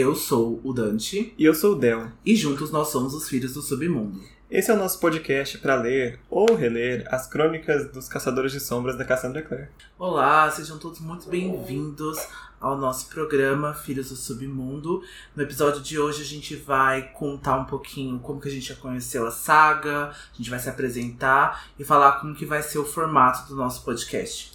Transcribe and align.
Eu 0.00 0.14
sou 0.14 0.58
o 0.64 0.72
Dante. 0.72 1.34
E 1.36 1.44
eu 1.44 1.52
sou 1.52 1.74
o 1.74 1.78
Del. 1.78 2.10
E 2.24 2.34
juntos 2.34 2.70
nós 2.70 2.88
somos 2.88 3.12
os 3.12 3.28
Filhos 3.28 3.52
do 3.52 3.60
Submundo. 3.60 4.18
Esse 4.50 4.70
é 4.70 4.74
o 4.74 4.78
nosso 4.78 4.98
podcast 4.98 5.58
para 5.58 5.74
ler 5.74 6.18
ou 6.30 6.54
reler 6.54 7.06
as 7.10 7.26
crônicas 7.26 7.92
dos 7.92 8.08
Caçadores 8.08 8.50
de 8.50 8.60
Sombras 8.60 8.96
da 8.96 9.04
Cassandra 9.04 9.42
Clare. 9.42 9.68
Olá, 9.98 10.50
sejam 10.50 10.78
todos 10.78 11.00
muito 11.00 11.28
bem-vindos 11.28 12.18
ao 12.58 12.78
nosso 12.78 13.10
programa 13.10 13.74
Filhos 13.74 14.08
do 14.08 14.16
Submundo. 14.16 15.02
No 15.36 15.42
episódio 15.42 15.82
de 15.82 15.98
hoje 15.98 16.22
a 16.22 16.26
gente 16.26 16.56
vai 16.56 17.02
contar 17.12 17.58
um 17.58 17.66
pouquinho 17.66 18.18
como 18.20 18.40
que 18.40 18.48
a 18.48 18.52
gente 18.52 18.70
já 18.70 18.76
conheceu 18.76 19.26
a 19.26 19.30
saga, 19.30 20.12
a 20.12 20.34
gente 20.34 20.48
vai 20.48 20.58
se 20.58 20.70
apresentar 20.70 21.66
e 21.78 21.84
falar 21.84 22.12
como 22.12 22.34
que 22.34 22.46
vai 22.46 22.62
ser 22.62 22.78
o 22.78 22.86
formato 22.86 23.46
do 23.50 23.54
nosso 23.54 23.84
podcast. 23.84 24.54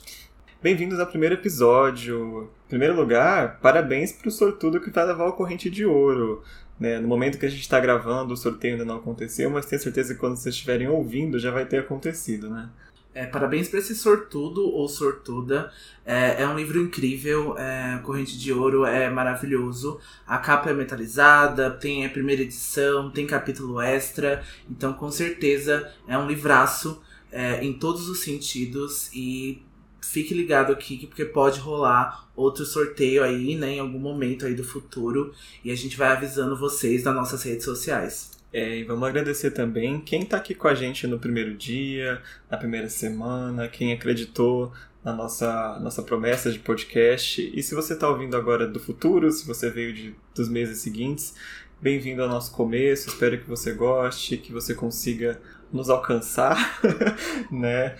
Bem-vindos 0.59 0.99
ao 0.99 1.05
primeiro 1.05 1.35
episódio. 1.35 2.49
Em 2.65 2.69
primeiro 2.69 2.95
lugar, 2.95 3.59
parabéns 3.59 4.11
para 4.11 4.27
o 4.27 4.31
sortudo 4.31 4.81
que 4.81 4.89
vai 4.89 5.05
levar 5.05 5.27
o 5.27 5.33
corrente 5.33 5.69
de 5.69 5.85
ouro. 5.85 6.43
Né? 6.79 6.99
No 6.99 7.07
momento 7.07 7.37
que 7.37 7.45
a 7.45 7.49
gente 7.49 7.61
está 7.61 7.79
gravando, 7.79 8.33
o 8.33 8.37
sorteio 8.37 8.73
ainda 8.73 8.85
não 8.85 8.97
aconteceu, 8.97 9.49
mas 9.49 9.65
tenho 9.65 9.81
certeza 9.81 10.13
que 10.13 10.19
quando 10.19 10.35
vocês 10.35 10.55
estiverem 10.55 10.87
ouvindo 10.87 11.39
já 11.39 11.51
vai 11.51 11.65
ter 11.65 11.79
acontecido, 11.79 12.49
né? 12.49 12.69
É, 13.15 13.25
parabéns 13.25 13.69
para 13.69 13.79
esse 13.79 13.95
sortudo 13.95 14.61
ou 14.61 14.89
sortuda. 14.89 15.71
É, 16.05 16.41
é 16.41 16.47
um 16.47 16.53
livro 16.57 16.81
incrível. 16.81 17.57
É, 17.57 17.97
Corrente 18.03 18.37
de 18.37 18.51
Ouro 18.51 18.83
é 18.83 19.09
maravilhoso. 19.09 20.01
A 20.27 20.37
capa 20.37 20.69
é 20.69 20.73
metalizada, 20.73 21.71
tem 21.71 22.05
a 22.05 22.09
primeira 22.09 22.41
edição, 22.41 23.09
tem 23.09 23.25
capítulo 23.25 23.79
extra. 23.79 24.43
Então, 24.69 24.91
com 24.91 25.09
certeza, 25.09 25.89
é 26.05 26.17
um 26.17 26.27
livraço 26.27 27.01
é, 27.31 27.63
em 27.63 27.71
todos 27.79 28.09
os 28.09 28.19
sentidos. 28.19 29.09
E 29.13 29.63
fique 30.11 30.33
ligado 30.33 30.71
aqui, 30.71 31.05
porque 31.07 31.25
pode 31.25 31.59
rolar 31.59 32.29
outro 32.35 32.65
sorteio 32.65 33.23
aí, 33.23 33.55
né, 33.55 33.73
em 33.73 33.79
algum 33.79 33.99
momento 33.99 34.45
aí 34.45 34.53
do 34.53 34.63
futuro. 34.63 35.33
E 35.63 35.71
a 35.71 35.75
gente 35.75 35.97
vai 35.97 36.09
avisando 36.09 36.55
vocês 36.55 37.03
nas 37.03 37.15
nossas 37.15 37.43
redes 37.43 37.65
sociais. 37.65 38.31
É, 38.53 38.77
e 38.77 38.83
vamos 38.83 39.07
agradecer 39.07 39.51
também 39.51 39.99
quem 39.99 40.23
está 40.23 40.37
aqui 40.37 40.55
com 40.55 40.67
a 40.67 40.73
gente 40.73 41.05
no 41.07 41.19
primeiro 41.19 41.53
dia, 41.55 42.21
na 42.49 42.57
primeira 42.57 42.87
semana, 42.87 43.67
quem 43.67 43.91
acreditou 43.91 44.71
na 45.03 45.13
nossa, 45.13 45.77
nossa 45.79 46.01
promessa 46.01 46.51
de 46.51 46.59
podcast. 46.59 47.51
E 47.53 47.61
se 47.61 47.75
você 47.75 47.93
está 47.93 48.07
ouvindo 48.07 48.37
agora 48.37 48.65
do 48.65 48.79
futuro, 48.79 49.29
se 49.29 49.45
você 49.45 49.69
veio 49.69 49.93
de, 49.93 50.15
dos 50.33 50.47
meses 50.47 50.79
seguintes, 50.79 51.35
bem-vindo 51.81 52.23
ao 52.23 52.29
nosso 52.29 52.51
começo. 52.53 53.09
Espero 53.09 53.37
que 53.37 53.47
você 53.47 53.73
goste, 53.73 54.37
que 54.37 54.51
você 54.51 54.73
consiga 54.73 55.39
nos 55.71 55.89
alcançar, 55.89 56.79
né? 57.51 57.97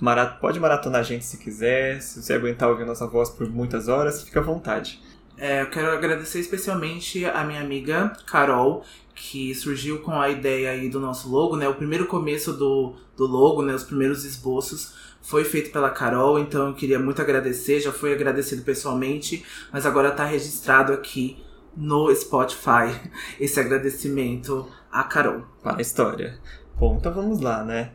Marat 0.00 0.38
pode 0.40 0.60
maratonar 0.60 1.00
a 1.00 1.04
gente 1.04 1.24
se 1.24 1.38
quiser. 1.38 2.00
Se 2.00 2.22
você 2.22 2.32
aguentar 2.32 2.68
ouvir 2.68 2.84
nossa 2.84 3.06
voz 3.06 3.30
por 3.30 3.48
muitas 3.48 3.88
horas, 3.88 4.22
fica 4.22 4.40
à 4.40 4.42
vontade. 4.42 5.00
É, 5.36 5.62
eu 5.62 5.70
quero 5.70 5.90
agradecer 5.90 6.40
especialmente 6.40 7.24
a 7.24 7.44
minha 7.44 7.60
amiga 7.60 8.12
Carol, 8.26 8.84
que 9.14 9.54
surgiu 9.54 10.00
com 10.00 10.12
a 10.12 10.28
ideia 10.28 10.70
aí 10.70 10.88
do 10.88 10.98
nosso 10.98 11.28
logo, 11.30 11.56
né? 11.56 11.68
O 11.68 11.74
primeiro 11.74 12.06
começo 12.06 12.52
do, 12.52 12.96
do 13.16 13.26
logo, 13.26 13.62
né? 13.62 13.72
Os 13.72 13.84
primeiros 13.84 14.24
esboços 14.24 14.94
foi 15.22 15.44
feito 15.44 15.70
pela 15.70 15.90
Carol, 15.90 16.38
então 16.38 16.68
eu 16.68 16.74
queria 16.74 16.98
muito 16.98 17.22
agradecer, 17.22 17.80
já 17.80 17.92
foi 17.92 18.12
agradecido 18.12 18.62
pessoalmente, 18.62 19.44
mas 19.72 19.86
agora 19.86 20.08
está 20.08 20.24
registrado 20.24 20.92
aqui 20.92 21.36
no 21.76 22.12
Spotify 22.14 22.98
esse 23.38 23.60
agradecimento 23.60 24.68
à 24.90 25.04
Carol. 25.04 25.42
Para 25.62 25.78
a 25.78 25.80
história. 25.82 26.38
Bom, 26.76 26.96
então 26.98 27.12
vamos 27.12 27.40
lá, 27.40 27.64
né? 27.64 27.92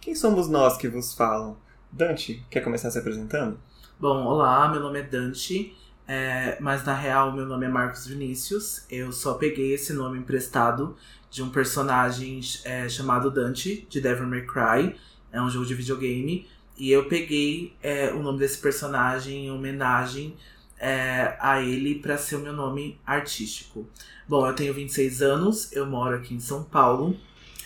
Quem 0.00 0.14
somos 0.14 0.48
nós 0.48 0.78
que 0.78 0.88
vos 0.88 1.12
falam? 1.12 1.58
Dante, 1.92 2.42
quer 2.48 2.62
começar 2.62 2.90
se 2.90 2.98
apresentando? 2.98 3.60
Bom, 3.98 4.24
olá, 4.24 4.66
meu 4.70 4.80
nome 4.80 4.98
é 4.98 5.02
Dante, 5.02 5.76
é, 6.08 6.56
mas 6.58 6.82
na 6.86 6.94
real 6.94 7.32
meu 7.32 7.44
nome 7.44 7.66
é 7.66 7.68
Marcos 7.68 8.06
Vinícius. 8.06 8.86
Eu 8.88 9.12
só 9.12 9.34
peguei 9.34 9.74
esse 9.74 9.92
nome 9.92 10.18
emprestado 10.18 10.96
de 11.30 11.42
um 11.42 11.50
personagem 11.50 12.40
é, 12.64 12.88
chamado 12.88 13.30
Dante, 13.30 13.86
de 13.90 14.00
Devil 14.00 14.26
May 14.26 14.46
Cry. 14.46 14.96
É 15.30 15.40
um 15.42 15.50
jogo 15.50 15.66
de 15.66 15.74
videogame. 15.74 16.48
E 16.78 16.90
eu 16.90 17.06
peguei 17.06 17.76
é, 17.82 18.10
o 18.10 18.22
nome 18.22 18.38
desse 18.38 18.56
personagem 18.56 19.48
em 19.48 19.50
homenagem 19.50 20.34
é, 20.78 21.36
a 21.38 21.60
ele 21.60 21.96
para 21.96 22.16
ser 22.16 22.36
o 22.36 22.40
meu 22.40 22.54
nome 22.54 22.98
artístico. 23.04 23.86
Bom, 24.26 24.46
eu 24.46 24.54
tenho 24.54 24.72
26 24.72 25.20
anos, 25.20 25.70
eu 25.72 25.84
moro 25.84 26.16
aqui 26.16 26.34
em 26.34 26.40
São 26.40 26.64
Paulo. 26.64 27.14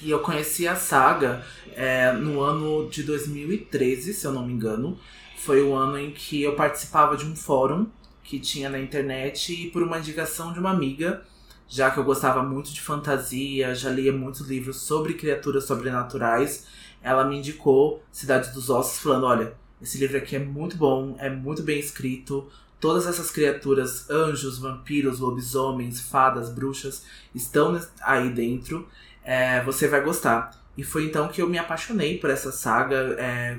E 0.03 0.10
eu 0.10 0.21
conheci 0.21 0.66
a 0.66 0.77
saga 0.77 1.44
é, 1.75 2.12
no 2.12 2.41
ano 2.41 2.88
de 2.88 3.03
2013, 3.03 4.12
se 4.12 4.27
eu 4.27 4.32
não 4.32 4.47
me 4.47 4.53
engano. 4.53 4.99
Foi 5.38 5.62
o 5.62 5.75
ano 5.75 5.99
em 5.99 6.10
que 6.10 6.43
eu 6.43 6.55
participava 6.55 7.16
de 7.16 7.25
um 7.25 7.37
fórum 7.37 7.87
que 8.22 8.41
tinha 8.41 8.71
na 8.71 8.78
internet 8.78 9.53
e 9.53 9.71
por 9.71 9.83
uma 9.83 9.99
indicação 9.99 10.53
de 10.53 10.59
uma 10.59 10.71
amiga, 10.71 11.22
já 11.69 11.91
que 11.91 11.99
eu 11.99 12.04
gostava 12.04 12.43
muito 12.43 12.72
de 12.72 12.81
fantasia, 12.81 13.75
já 13.75 13.91
lia 13.91 14.12
muitos 14.12 14.41
livros 14.49 14.81
sobre 14.81 15.15
criaturas 15.15 15.65
sobrenaturais, 15.65 16.66
ela 17.03 17.25
me 17.25 17.37
indicou 17.37 18.03
Cidade 18.10 18.53
dos 18.53 18.71
Ossos, 18.71 18.99
falando: 18.99 19.27
olha, 19.27 19.54
esse 19.81 19.99
livro 19.99 20.16
aqui 20.16 20.37
é 20.37 20.38
muito 20.38 20.77
bom, 20.77 21.15
é 21.19 21.28
muito 21.28 21.62
bem 21.62 21.78
escrito. 21.78 22.49
Todas 22.81 23.06
essas 23.06 23.31
criaturas, 23.31 24.10
anjos, 24.10 24.59
vampiros, 24.59 25.19
lobisomens, 25.19 26.00
fadas, 26.00 26.50
bruxas, 26.50 27.04
estão 27.34 27.78
aí 28.03 28.31
dentro 28.31 28.87
é, 29.25 29.62
você 29.62 29.89
vai 29.89 30.03
gostar. 30.03 30.51
E 30.77 30.85
foi 30.85 31.07
então 31.07 31.29
que 31.29 31.41
eu 31.41 31.49
me 31.49 31.59
apaixonei 31.59 32.19
por 32.19 32.31
essa 32.31 32.53
saga. 32.53 33.17
É, 33.19 33.59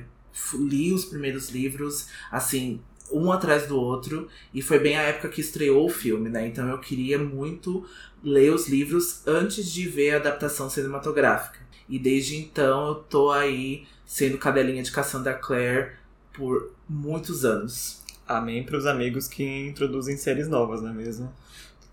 li 0.54 0.94
os 0.94 1.06
primeiros 1.06 1.50
livros, 1.50 2.08
assim, 2.32 2.80
um 3.12 3.32
atrás 3.32 3.68
do 3.68 3.78
outro. 3.78 4.28
E 4.54 4.62
foi 4.62 4.80
bem 4.80 4.98
a 4.98 5.02
época 5.02 5.30
que 5.30 5.42
estreou 5.42 5.86
o 5.86 5.90
filme, 5.90 6.30
né? 6.30 6.48
Então 6.48 6.68
eu 6.68 6.78
queria 6.78 7.18
muito 7.18 7.86
ler 8.24 8.54
os 8.54 8.68
livros 8.68 9.26
antes 9.28 9.72
de 9.72 9.88
ver 9.88 10.12
a 10.12 10.18
adaptação 10.18 10.70
cinematográfica. 10.70 11.60
E 11.88 12.00
desde 12.00 12.36
então 12.36 12.88
eu 12.88 12.96
tô 12.96 13.32
aí 13.32 13.86
sendo 14.06 14.38
cadelinha 14.38 14.84
de 14.84 14.92
Cassandra 14.92 15.34
Clare 15.34 15.92
por 16.34 16.72
muitos 16.88 17.46
anos. 17.46 18.04
Amém 18.28 18.64
para 18.64 18.78
os 18.78 18.86
amigos 18.88 19.28
que 19.28 19.44
introduzem 19.44 20.18
séries 20.18 20.48
novas, 20.48 20.82
não 20.82 20.90
é 20.90 20.94
mesmo? 20.94 21.32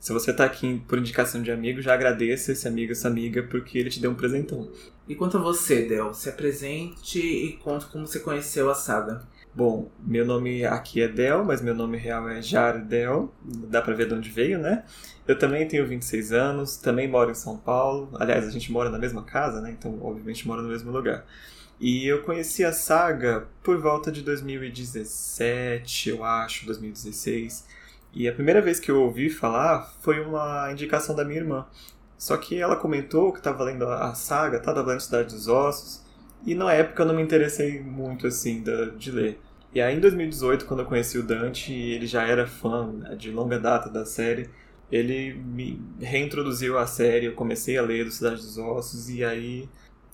Se 0.02 0.12
você 0.12 0.32
tá 0.32 0.44
aqui 0.44 0.82
por 0.88 0.98
indicação 0.98 1.40
de 1.40 1.52
amigo, 1.52 1.80
já 1.80 1.94
agradeça 1.94 2.50
esse 2.50 2.66
amigo, 2.66 2.90
essa 2.90 3.06
amiga, 3.06 3.40
porque 3.44 3.78
ele 3.78 3.88
te 3.88 4.00
deu 4.00 4.10
um 4.10 4.16
presentão. 4.16 4.68
E 5.08 5.14
quanto 5.14 5.38
a 5.38 5.40
você, 5.40 5.86
Del, 5.86 6.12
se 6.12 6.28
apresente 6.28 7.20
e 7.20 7.52
conte 7.58 7.86
como 7.86 8.04
você 8.04 8.18
conheceu 8.18 8.68
a 8.68 8.74
saga. 8.74 9.22
Bom, 9.54 9.92
meu 10.04 10.26
nome 10.26 10.66
aqui 10.66 11.00
é 11.00 11.06
Del, 11.06 11.44
mas 11.44 11.62
meu 11.62 11.72
nome 11.72 11.98
real 11.98 12.28
é 12.28 12.42
Jar 12.42 12.84
Del, 12.84 13.32
dá 13.44 13.80
pra 13.80 13.94
ver 13.94 14.08
de 14.08 14.14
onde 14.14 14.28
veio, 14.28 14.58
né? 14.58 14.84
Eu 15.24 15.38
também 15.38 15.68
tenho 15.68 15.86
26 15.86 16.32
anos, 16.32 16.76
também 16.76 17.06
moro 17.06 17.30
em 17.30 17.36
São 17.36 17.56
Paulo. 17.56 18.10
Aliás, 18.18 18.44
a 18.44 18.50
gente 18.50 18.72
mora 18.72 18.90
na 18.90 18.98
mesma 18.98 19.22
casa, 19.22 19.60
né? 19.60 19.70
Então, 19.70 20.02
obviamente, 20.02 20.48
mora 20.48 20.62
no 20.62 20.68
mesmo 20.68 20.90
lugar. 20.90 21.24
E 21.78 22.04
eu 22.08 22.24
conheci 22.24 22.64
a 22.64 22.72
saga 22.72 23.46
por 23.62 23.80
volta 23.80 24.10
de 24.10 24.22
2017, 24.22 26.08
eu 26.08 26.24
acho, 26.24 26.66
2016. 26.66 27.81
E 28.14 28.28
a 28.28 28.32
primeira 28.32 28.60
vez 28.60 28.78
que 28.78 28.90
eu 28.90 29.02
ouvi 29.02 29.30
falar 29.30 29.92
foi 30.00 30.20
uma 30.20 30.70
indicação 30.70 31.14
da 31.14 31.24
minha 31.24 31.40
irmã. 31.40 31.66
Só 32.18 32.36
que 32.36 32.58
ela 32.58 32.76
comentou 32.76 33.32
que 33.32 33.38
estava 33.38 33.64
lendo 33.64 33.86
a 33.86 34.14
saga, 34.14 34.58
estava 34.58 34.82
lendo 34.82 35.00
Cidade 35.00 35.34
dos 35.34 35.48
Ossos, 35.48 36.02
e 36.46 36.54
na 36.54 36.72
época 36.72 37.02
eu 37.02 37.06
não 37.06 37.14
me 37.14 37.22
interessei 37.22 37.80
muito 37.80 38.26
assim 38.26 38.62
de 38.96 39.10
ler. 39.10 39.40
E 39.74 39.80
aí 39.80 39.96
em 39.96 40.00
2018, 40.00 40.66
quando 40.66 40.80
eu 40.80 40.86
conheci 40.86 41.18
o 41.18 41.22
Dante, 41.22 41.72
ele 41.72 42.06
já 42.06 42.24
era 42.26 42.46
fã 42.46 42.92
né, 42.92 43.16
de 43.16 43.30
longa 43.30 43.58
data 43.58 43.88
da 43.88 44.04
série, 44.04 44.48
ele 44.90 45.32
me 45.34 45.80
reintroduziu 46.00 46.78
à 46.78 46.86
série, 46.86 47.26
eu 47.26 47.32
comecei 47.32 47.78
a 47.78 47.82
ler 47.82 48.04
do 48.04 48.10
Cidade 48.10 48.36
dos 48.36 48.58
Ossos, 48.58 49.08
e 49.08 49.24
aí 49.24 49.68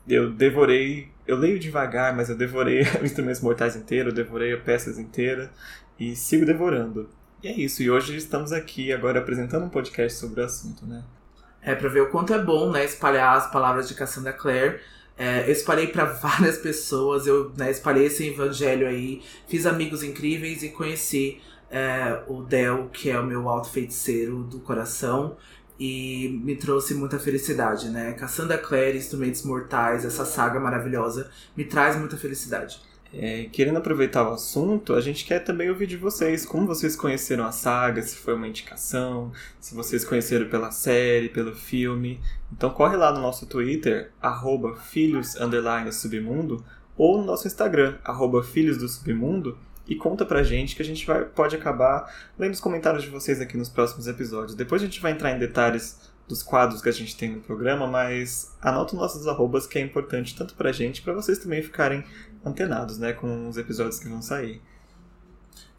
eu 0.09 0.31
devorei, 0.31 1.09
eu 1.27 1.37
leio 1.37 1.59
devagar, 1.59 2.15
mas 2.17 2.31
eu 2.31 2.37
devorei 2.37 2.83
Instrumentos 3.03 3.41
Mortais 3.41 3.77
inteiro, 3.77 4.11
eu 4.11 4.15
devorei 4.15 4.53
a 4.55 4.59
peças 4.59 4.99
inteira, 4.99 5.51
e 5.99 6.15
sigo 6.15 6.47
devorando. 6.47 7.09
E 7.41 7.47
é 7.47 7.53
isso, 7.53 7.85
e 7.85 7.89
hoje 7.89 8.17
estamos 8.17 8.53
aqui 8.53 8.93
agora 8.93 9.21
apresentando 9.21 9.65
um 9.65 9.69
podcast 9.69 10.19
sobre 10.19 10.41
o 10.41 10.45
assunto, 10.45 10.85
né? 10.85 11.05
É, 11.63 11.73
pra 11.73 11.89
ver 11.89 12.01
o 12.01 12.11
quanto 12.11 12.35
é 12.35 12.43
bom, 12.43 12.73
né, 12.73 12.85
espalhar 12.85 13.37
as 13.37 13.49
palavras 13.49 13.87
de 13.87 13.95
Cassandra 13.95 14.33
Clare. 14.33 14.81
É, 15.17 15.47
eu 15.47 15.53
espalhei 15.53 15.87
para 15.87 16.05
várias 16.21 16.59
pessoas, 16.59 17.29
eu 17.29 17.53
né, 17.57 17.71
espalhei 17.71 18.07
esse 18.07 18.27
evangelho 18.27 18.89
aí, 18.89 19.23
fiz 19.47 19.67
amigos 19.67 20.03
incríveis 20.03 20.65
e 20.65 20.71
conheci 20.71 21.41
é, 21.71 22.23
o 22.27 22.43
Del, 22.43 22.89
que 22.89 23.09
é 23.09 23.21
o 23.21 23.25
meu 23.25 23.49
alto 23.49 23.71
feiticeiro 23.71 24.43
do 24.43 24.59
coração, 24.59 25.37
e 25.79 26.41
me 26.43 26.57
trouxe 26.57 26.93
muita 26.93 27.21
felicidade, 27.21 27.89
né? 27.89 28.15
Cassandra 28.15 28.59
Clare, 28.59 28.99
Instrumentos 28.99 29.45
Mortais, 29.45 30.05
essa 30.05 30.25
saga 30.25 30.59
maravilhosa, 30.59 31.31
me 31.57 31.65
traz 31.65 31.97
muita 31.97 32.17
felicidade. 32.17 32.81
É, 33.13 33.45
querendo 33.51 33.79
aproveitar 33.79 34.29
o 34.29 34.35
assunto, 34.35 34.95
a 34.95 35.01
gente 35.01 35.25
quer 35.25 35.39
também 35.39 35.71
ouvir 35.71 35.87
de 35.87 35.97
vocês 35.97 36.45
como 36.45 36.67
vocês 36.67 36.95
conheceram 36.95 37.47
a 37.47 37.53
saga, 37.53 38.03
se 38.03 38.17
foi 38.17 38.35
uma 38.35 38.47
indicação, 38.47 39.33
se 39.59 39.75
vocês 39.75 40.05
conheceram 40.05 40.49
pela 40.49 40.71
série, 40.71 41.31
pelo 41.31 41.55
filme. 41.55 42.21
Então 42.53 42.69
corre 42.71 42.97
lá 42.97 43.11
no 43.11 43.21
nosso 43.21 43.47
Twitter, 43.47 44.11
filhos 44.77 45.37
submundo, 45.97 46.63
ou 46.97 47.19
no 47.19 47.25
nosso 47.25 47.47
Instagram, 47.47 47.97
filhos 48.43 48.77
do 48.77 48.89
submundo, 48.89 49.57
e 49.87 49.95
conta 49.95 50.27
pra 50.27 50.43
gente 50.43 50.77
que 50.77 50.83
a 50.83 50.85
gente 50.85 51.07
vai, 51.07 51.25
pode 51.25 51.57
acabar 51.57 52.13
lendo 52.39 52.53
os 52.53 52.61
comentários 52.61 53.03
de 53.03 53.09
vocês 53.09 53.41
aqui 53.41 53.57
nos 53.57 53.71
próximos 53.71 54.07
episódios. 54.07 54.55
Depois 54.55 54.83
a 54.83 54.85
gente 54.85 55.01
vai 55.01 55.13
entrar 55.13 55.33
em 55.33 55.39
detalhes 55.39 55.99
dos 56.29 56.43
quadros 56.43 56.83
que 56.83 56.89
a 56.91 56.93
gente 56.93 57.17
tem 57.17 57.31
no 57.31 57.41
programa, 57.41 57.87
mas 57.87 58.55
anota 58.61 58.93
os 58.93 59.01
nossos 59.01 59.27
arrobas 59.27 59.67
que 59.67 59.79
é 59.79 59.81
importante 59.81 60.37
tanto 60.37 60.55
pra 60.55 60.71
gente, 60.73 61.01
para 61.01 61.15
vocês 61.15 61.39
também 61.39 61.63
ficarem 61.63 62.05
antenados, 62.45 62.99
né, 62.99 63.13
com 63.13 63.49
os 63.49 63.57
episódios 63.57 63.99
que 63.99 64.09
vão 64.09 64.23
sair. 64.23 64.61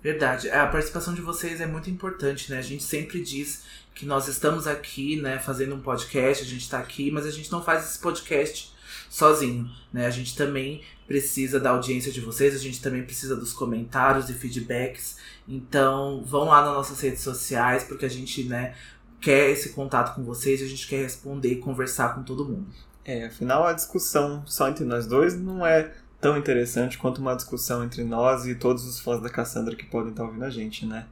Verdade. 0.01 0.49
A 0.49 0.65
participação 0.67 1.13
de 1.13 1.21
vocês 1.21 1.59
é 1.59 1.65
muito 1.65 1.89
importante, 1.89 2.49
né? 2.51 2.59
A 2.59 2.61
gente 2.61 2.83
sempre 2.83 3.21
diz 3.21 3.63
que 3.93 4.05
nós 4.05 4.29
estamos 4.29 4.65
aqui, 4.65 5.21
né, 5.21 5.39
fazendo 5.39 5.75
um 5.75 5.81
podcast, 5.81 6.43
a 6.43 6.47
gente 6.47 6.61
está 6.61 6.79
aqui, 6.79 7.11
mas 7.11 7.25
a 7.25 7.31
gente 7.31 7.51
não 7.51 7.61
faz 7.61 7.85
esse 7.85 7.99
podcast 7.99 8.73
sozinho, 9.09 9.69
né? 9.91 10.05
A 10.05 10.09
gente 10.09 10.37
também 10.37 10.83
precisa 11.05 11.59
da 11.59 11.71
audiência 11.71 12.11
de 12.11 12.21
vocês, 12.21 12.55
a 12.55 12.59
gente 12.59 12.81
também 12.81 13.03
precisa 13.03 13.35
dos 13.35 13.51
comentários 13.51 14.29
e 14.29 14.33
feedbacks. 14.33 15.17
Então, 15.47 16.23
vão 16.23 16.45
lá 16.45 16.63
nas 16.63 16.73
nossas 16.75 17.01
redes 17.01 17.21
sociais, 17.21 17.83
porque 17.83 18.05
a 18.05 18.09
gente, 18.09 18.43
né, 18.43 18.75
quer 19.19 19.49
esse 19.49 19.69
contato 19.69 20.15
com 20.15 20.23
vocês, 20.23 20.61
a 20.61 20.67
gente 20.67 20.87
quer 20.87 21.03
responder 21.03 21.51
e 21.51 21.55
conversar 21.57 22.15
com 22.15 22.23
todo 22.23 22.45
mundo. 22.45 22.67
É, 23.03 23.25
afinal 23.25 23.65
a 23.65 23.73
discussão 23.73 24.43
só 24.45 24.69
entre 24.69 24.85
nós 24.85 25.07
dois 25.07 25.35
não 25.35 25.65
é 25.65 25.91
tão 26.19 26.37
interessante 26.37 26.97
quanto 26.97 27.19
uma 27.19 27.35
discussão 27.35 27.83
entre 27.83 28.03
nós 28.03 28.45
e 28.45 28.55
todos 28.55 28.85
os 28.85 28.99
fãs 28.99 29.21
da 29.21 29.29
Cassandra 29.29 29.75
que 29.75 29.85
podem 29.85 30.11
estar 30.11 30.23
ouvindo 30.23 30.43
a 30.43 30.49
gente, 30.49 30.85
né? 30.85 31.07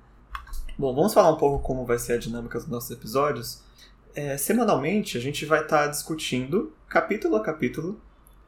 Bom, 0.78 0.94
vamos 0.94 1.14
falar 1.14 1.32
um 1.32 1.38
pouco 1.38 1.64
como 1.64 1.86
vai 1.86 1.98
ser 1.98 2.14
a 2.14 2.18
dinâmica 2.18 2.60
dos 2.60 2.68
nossos 2.68 2.92
episódios. 2.92 3.64
É, 4.14 4.38
semanalmente 4.38 5.18
a 5.18 5.22
gente 5.22 5.46
vai 5.46 5.62
estar 5.62 5.88
discutindo, 5.88 6.74
capítulo 6.88 7.36
a 7.36 7.42
capítulo, 7.42 8.00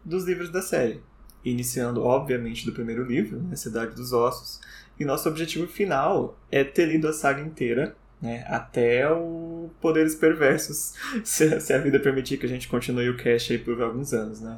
dos 0.04 0.26
livros 0.26 0.50
da 0.52 0.62
série. 0.62 1.02
Iniciando, 1.44 2.04
obviamente, 2.04 2.66
do 2.66 2.74
primeiro 2.74 3.04
livro, 3.04 3.40
né, 3.40 3.56
Cidade 3.56 3.96
dos 3.96 4.12
Ossos. 4.12 4.60
E 5.00 5.06
nosso 5.06 5.30
objetivo 5.30 5.66
final 5.68 6.38
é 6.52 6.64
ter 6.64 6.86
lido 6.86 7.08
a 7.08 7.14
saga 7.14 7.42
inteira 7.42 7.96
né? 8.22 8.46
Até 8.48 9.10
o 9.12 9.70
Poderes 9.82 10.16
Perversos, 10.16 10.94
se, 11.24 11.60
se, 11.60 11.74
a 11.74 11.78
vida 11.78 12.00
permitir 12.00 12.38
que 12.38 12.46
a 12.46 12.50
gente 12.50 12.68
continue 12.68 13.10
o 13.10 13.18
cast 13.18 13.54
aí 13.54 13.60
por 13.60 13.82
alguns 13.82 14.14
anos, 14.14 14.42
né? 14.42 14.58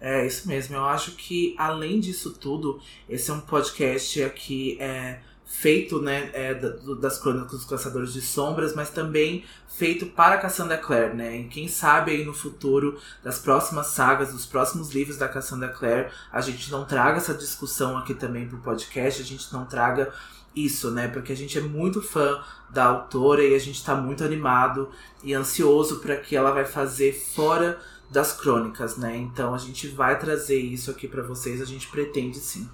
É, 0.00 0.26
isso 0.26 0.48
mesmo. 0.48 0.76
Eu 0.76 0.84
acho 0.84 1.12
que, 1.12 1.54
além 1.58 2.00
disso 2.00 2.32
tudo, 2.32 2.80
esse 3.08 3.30
é 3.30 3.34
um 3.34 3.40
podcast 3.40 4.22
aqui 4.22 4.78
é, 4.80 5.18
feito, 5.44 6.00
né, 6.00 6.30
é, 6.32 6.54
das 6.54 7.18
Crônicas 7.18 7.50
dos 7.50 7.64
Caçadores 7.64 8.12
de 8.12 8.20
Sombras, 8.20 8.72
mas 8.74 8.90
também 8.90 9.44
feito 9.68 10.06
para 10.06 10.38
Cassandra 10.38 10.78
Clare, 10.78 11.14
né? 11.14 11.36
E 11.38 11.48
quem 11.48 11.66
sabe 11.66 12.12
aí 12.12 12.24
no 12.24 12.32
futuro, 12.32 12.98
das 13.22 13.40
próximas 13.40 13.88
sagas, 13.88 14.32
dos 14.32 14.46
próximos 14.46 14.94
livros 14.94 15.16
da 15.16 15.28
Cassandra 15.28 15.68
Clare, 15.68 16.08
a 16.32 16.40
gente 16.40 16.70
não 16.70 16.84
traga 16.84 17.18
essa 17.18 17.34
discussão 17.34 17.98
aqui 17.98 18.14
também 18.14 18.46
pro 18.46 18.58
podcast, 18.58 19.20
a 19.20 19.24
gente 19.24 19.52
não 19.52 19.66
traga 19.66 20.12
isso, 20.54 20.90
né? 20.90 21.08
Porque 21.08 21.32
a 21.32 21.36
gente 21.36 21.58
é 21.58 21.60
muito 21.60 22.02
fã 22.02 22.42
da 22.70 22.84
autora 22.84 23.44
e 23.44 23.54
a 23.54 23.58
gente 23.58 23.76
está 23.76 23.94
muito 23.94 24.24
animado 24.24 24.90
e 25.22 25.34
ansioso 25.34 26.00
para 26.00 26.16
que 26.16 26.36
ela 26.36 26.50
vai 26.50 26.64
fazer 26.64 27.12
fora 27.12 27.78
das 28.10 28.32
crônicas, 28.32 28.96
né? 28.96 29.16
Então 29.16 29.54
a 29.54 29.58
gente 29.58 29.86
vai 29.88 30.18
trazer 30.18 30.58
isso 30.58 30.90
aqui 30.90 31.06
para 31.06 31.22
vocês, 31.22 31.60
a 31.60 31.64
gente 31.64 31.88
pretende 31.88 32.38
sim. 32.38 32.68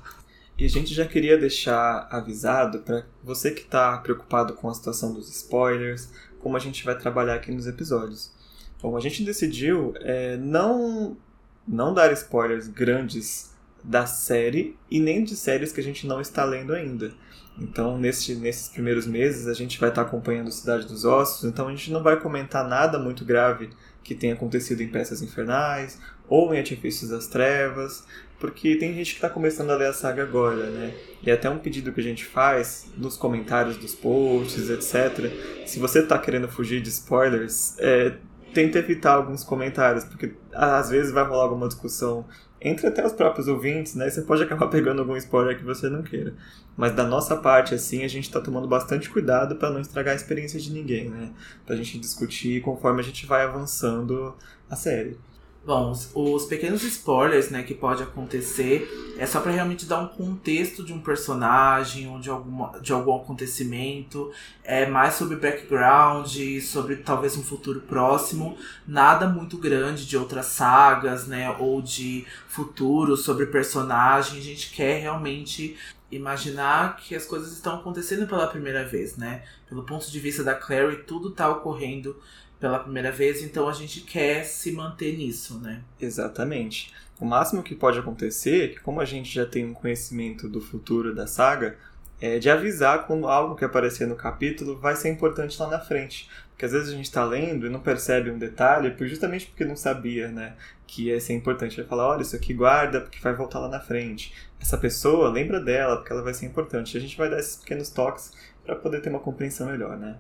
E 0.59 0.65
a 0.65 0.69
gente 0.69 0.95
já 0.95 1.05
queria 1.05 1.37
deixar 1.37 2.09
avisado 2.11 2.79
para 2.79 3.05
você 3.23 3.51
que 3.51 3.61
está 3.61 3.99
preocupado 3.99 4.55
com 4.55 4.71
a 4.71 4.75
situação 4.75 5.13
dos 5.13 5.29
spoilers, 5.29 6.09
como 6.41 6.57
a 6.57 6.61
gente 6.61 6.83
vai 6.85 6.97
trabalhar 6.97 7.35
aqui 7.35 7.53
nos 7.53 7.67
episódios. 7.67 8.33
Bom, 8.81 8.97
a 8.97 9.01
gente 9.01 9.23
decidiu 9.23 9.93
é, 9.97 10.37
não 10.39 11.17
não 11.69 11.93
dar 11.93 12.13
spoilers 12.13 12.69
grandes 12.69 13.51
da 13.83 14.07
série 14.07 14.77
e 14.91 15.01
nem 15.01 15.25
de 15.25 15.35
séries 15.37 15.73
que 15.73 15.81
a 15.81 15.83
gente 15.83 16.07
não 16.07 16.21
está 16.21 16.45
lendo 16.45 16.73
ainda. 16.73 17.13
Então, 17.59 17.99
nesse, 17.99 18.35
nesses 18.35 18.69
primeiros 18.69 19.07
meses, 19.07 19.47
a 19.47 19.55
gente 19.55 19.81
vai 19.81 19.89
estar 19.89 20.03
acompanhando 20.03 20.51
Cidade 20.51 20.87
dos 20.87 21.05
Ossos, 21.05 21.45
então 21.45 21.69
a 21.69 21.71
gente 21.71 21.91
não 21.91 22.03
vai 22.03 22.21
comentar 22.21 22.67
nada 22.69 22.99
muito 22.99 23.25
grave 23.25 23.71
que 24.05 24.15
tenha 24.15 24.35
acontecido 24.35 24.83
em 24.83 24.89
Peças 24.89 25.23
Infernais 25.23 25.99
ou 26.29 26.55
em 26.55 26.59
Artifícios 26.59 27.11
das 27.11 27.27
Trevas, 27.27 28.05
porque 28.39 28.77
tem 28.77 28.95
gente 28.95 29.13
que 29.13 29.17
está 29.17 29.31
começando 29.31 29.71
a 29.71 29.77
ler 29.77 29.87
a 29.87 29.93
saga 29.93 30.23
agora, 30.23 30.69
né? 30.69 30.95
E 31.23 31.31
é 31.31 31.35
até 31.35 31.49
um 31.49 31.59
pedido 31.59 31.93
que 31.93 32.01
a 32.01 32.03
gente 32.03 32.25
faz 32.25 32.87
nos 32.97 33.17
comentários 33.17 33.77
dos 33.79 33.95
posts, 33.95 34.69
etc. 34.69 35.33
Se 35.67 35.79
você 35.79 36.01
está 36.01 36.19
querendo 36.19 36.47
fugir 36.47 36.83
de 36.83 36.91
spoilers, 36.91 37.77
é, 37.79 38.17
tenta 38.53 38.79
evitar 38.79 39.15
alguns 39.15 39.43
comentários, 39.43 40.05
porque 40.05 40.35
às 40.53 40.91
vezes 40.91 41.13
vai 41.13 41.25
rolar 41.25 41.45
alguma 41.45 41.67
discussão 41.67 42.27
entre 42.61 42.87
até 42.87 43.05
os 43.05 43.13
próprios 43.13 43.49
ouvintes, 43.49 43.95
né? 43.95 44.09
Você 44.09 44.23
pode 44.23 44.43
acabar 44.43 44.69
pegando 44.71 45.01
algum 45.01 45.17
spoiler 45.17 45.57
que 45.57 45.65
você 45.65 45.89
não 45.89 46.03
queira. 46.03 46.35
Mas 46.77 46.95
da 46.95 47.05
nossa 47.05 47.37
parte, 47.37 47.75
assim, 47.75 48.05
a 48.05 48.09
gente 48.09 48.25
está 48.25 48.41
tomando 48.41 48.67
bastante 48.69 49.09
cuidado 49.11 49.57
para 49.57 49.71
não 49.71 49.81
estragar 49.81 50.13
a 50.13 50.17
experiência 50.17 50.61
de 50.61 50.73
ninguém, 50.73 51.09
né? 51.09 51.33
Pra 51.65 51.77
gente 51.77 51.99
discutir 51.99 52.61
conforme 52.63 53.01
a 53.01 53.05
gente 53.05 53.27
vai 53.27 53.45
avançando 53.45 54.35
a 54.71 54.77
série. 54.77 55.17
Bom, 55.67 55.91
os, 55.91 56.13
os, 56.15 56.45
pequenos 56.45 56.85
spoilers, 56.85 57.51
né, 57.51 57.61
que 57.65 57.75
pode 57.75 58.01
acontecer 58.01 58.89
é 59.19 59.27
só 59.27 59.41
para 59.41 59.51
realmente 59.51 59.85
dar 59.85 59.99
um 59.99 60.07
contexto 60.07 60.85
de 60.85 60.93
um 60.93 61.01
personagem 61.01 62.09
ou 62.09 62.21
de, 62.21 62.31
alguma, 62.31 62.79
de 62.79 62.93
algum 62.93 63.17
acontecimento, 63.17 64.31
é 64.63 64.87
mais 64.87 65.15
sobre 65.15 65.35
background, 65.35 66.33
sobre 66.63 66.95
talvez 66.95 67.37
um 67.37 67.43
futuro 67.43 67.81
próximo, 67.81 68.57
nada 68.87 69.29
muito 69.29 69.59
grande 69.59 70.07
de 70.07 70.17
outras 70.17 70.47
sagas, 70.47 71.27
né, 71.27 71.51
ou 71.59 71.83
de 71.83 72.25
futuro 72.47 73.17
sobre 73.17 73.47
personagem. 73.47 74.39
A 74.39 74.43
gente 74.43 74.71
quer 74.71 75.01
realmente 75.01 75.77
imaginar 76.13 76.97
que 76.99 77.17
as 77.17 77.27
coisas 77.27 77.51
estão 77.51 77.75
acontecendo 77.75 78.29
pela 78.29 78.47
primeira 78.47 78.85
vez, 78.85 79.17
né? 79.17 79.43
Pelo 79.69 79.83
ponto 79.83 80.09
de 80.09 80.21
vista 80.21 80.45
da 80.45 80.55
Clary, 80.55 80.99
tudo 80.99 81.31
está 81.31 81.49
ocorrendo 81.49 82.17
pela 82.59 82.79
primeira 82.79 83.13
vez, 83.13 83.43
então 83.43 83.69
a 83.69 83.73
gente 83.73 84.01
quer 84.01 84.45
se 84.45 84.73
manter 84.73 85.17
nisso, 85.17 85.59
né? 85.59 85.83
Exatamente. 86.01 86.93
O 87.21 87.25
máximo 87.25 87.63
que 87.63 87.75
pode 87.75 87.99
acontecer 87.99 88.65
é 88.65 88.69
que, 88.69 88.81
como 88.81 89.01
a 89.01 89.05
gente 89.05 89.33
já 89.33 89.47
tem 89.47 89.65
um 89.65 89.75
conhecimento 89.75 90.49
do 90.49 90.61
futuro 90.61 91.15
da 91.15 91.27
saga, 91.27 91.77
é 92.21 92.39
de 92.39 92.49
avisar 92.49 93.07
quando 93.07 93.29
algo 93.29 93.55
que 93.55 93.65
aparecer 93.65 94.07
no 94.07 94.17
capítulo 94.17 94.77
vai 94.79 94.97
ser 94.97 95.11
importante 95.11 95.61
lá 95.61 95.69
na 95.69 95.79
frente. 95.79 96.29
Porque 96.51 96.65
às 96.65 96.73
vezes 96.73 96.89
a 96.89 96.93
gente 96.93 97.05
está 97.05 97.23
lendo 97.25 97.67
e 97.67 97.71
não 97.71 97.81
percebe 97.81 98.31
um 98.31 98.39
detalhe, 98.39 98.95
justamente 99.07 99.47
porque 99.47 99.65
não 99.65 99.77
sabia, 99.77 100.29
né? 100.29 100.55
Que 100.87 101.09
ia 101.09 101.21
ser 101.21 101.35
importante. 101.35 101.77
Vai 101.77 101.85
falar, 101.85 102.09
olha, 102.09 102.23
isso 102.23 102.35
aqui 102.35 102.55
guarda, 102.55 103.03
porque 103.03 103.19
vai 103.21 103.35
voltar 103.35 103.59
lá 103.59 103.69
na 103.69 103.81
frente. 103.81 104.33
Essa 104.59 104.79
pessoa, 104.79 105.29
lembra 105.29 105.61
dela, 105.61 105.97
porque 105.97 106.13
ela 106.13 106.23
vai 106.23 106.33
ser 106.33 106.47
importante. 106.47 106.97
A 106.97 107.01
gente 107.01 107.17
vai 107.17 107.29
dar 107.29 107.39
esses 107.39 107.57
pequenos 107.57 107.91
toques 107.91 108.33
para 108.65 108.75
poder 108.75 109.03
ter 109.03 109.11
uma 109.11 109.21
compreensão 109.21 109.67
melhor, 109.67 109.99
né? 109.99 110.17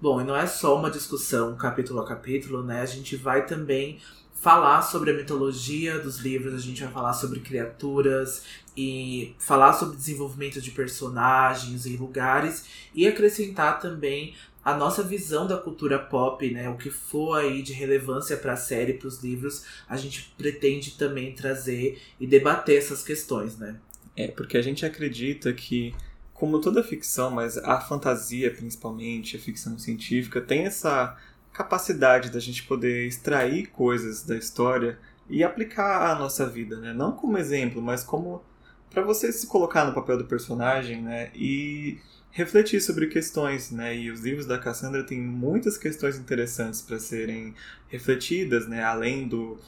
Bom, 0.00 0.18
e 0.18 0.24
não 0.24 0.34
é 0.34 0.46
só 0.46 0.78
uma 0.78 0.90
discussão 0.90 1.54
capítulo 1.56 2.00
a 2.00 2.06
capítulo, 2.06 2.62
né? 2.62 2.80
A 2.80 2.86
gente 2.86 3.16
vai 3.16 3.44
também 3.44 3.98
falar 4.32 4.80
sobre 4.80 5.10
a 5.10 5.14
mitologia 5.14 5.98
dos 5.98 6.20
livros, 6.20 6.54
a 6.54 6.58
gente 6.58 6.82
vai 6.82 6.90
falar 6.90 7.12
sobre 7.12 7.40
criaturas 7.40 8.42
e 8.74 9.34
falar 9.38 9.74
sobre 9.74 9.98
desenvolvimento 9.98 10.58
de 10.58 10.70
personagens 10.70 11.84
e 11.84 11.98
lugares 11.98 12.64
e 12.94 13.06
acrescentar 13.06 13.78
também 13.78 14.34
a 14.64 14.74
nossa 14.74 15.02
visão 15.02 15.46
da 15.46 15.58
cultura 15.58 15.98
pop, 15.98 16.50
né, 16.50 16.68
o 16.70 16.76
que 16.76 16.90
for 16.90 17.38
aí 17.38 17.62
de 17.62 17.74
relevância 17.74 18.36
para 18.36 18.54
a 18.54 18.56
série, 18.56 18.94
para 18.94 19.08
os 19.08 19.22
livros, 19.22 19.64
a 19.88 19.96
gente 19.96 20.32
pretende 20.36 20.92
também 20.92 21.34
trazer 21.34 22.00
e 22.18 22.26
debater 22.26 22.78
essas 22.78 23.02
questões, 23.02 23.58
né? 23.58 23.76
É, 24.16 24.28
porque 24.28 24.56
a 24.56 24.62
gente 24.62 24.84
acredita 24.84 25.52
que 25.52 25.94
como 26.40 26.58
toda 26.58 26.82
ficção, 26.82 27.30
mas 27.30 27.58
a 27.58 27.78
fantasia 27.78 28.50
principalmente, 28.50 29.36
a 29.36 29.38
ficção 29.38 29.78
científica, 29.78 30.40
tem 30.40 30.64
essa 30.64 31.14
capacidade 31.52 32.30
da 32.30 32.40
gente 32.40 32.62
poder 32.62 33.06
extrair 33.06 33.66
coisas 33.66 34.22
da 34.22 34.38
história 34.38 34.98
e 35.28 35.44
aplicar 35.44 36.10
à 36.10 36.18
nossa 36.18 36.46
vida, 36.46 36.80
né? 36.80 36.94
Não 36.94 37.12
como 37.12 37.36
exemplo, 37.36 37.82
mas 37.82 38.02
como 38.02 38.42
para 38.88 39.02
você 39.02 39.30
se 39.30 39.46
colocar 39.46 39.84
no 39.84 39.92
papel 39.92 40.16
do 40.16 40.24
personagem, 40.24 41.02
né? 41.02 41.30
E 41.34 41.98
refletir 42.30 42.80
sobre 42.80 43.08
questões, 43.08 43.70
né? 43.70 43.94
E 43.94 44.10
os 44.10 44.20
livros 44.20 44.46
da 44.46 44.58
Cassandra 44.58 45.04
têm 45.04 45.20
muitas 45.20 45.76
questões 45.76 46.16
interessantes 46.16 46.80
para 46.80 46.98
serem 46.98 47.54
refletidas, 47.88 48.66
né? 48.66 48.82
Além 48.82 49.28
do, 49.28 49.58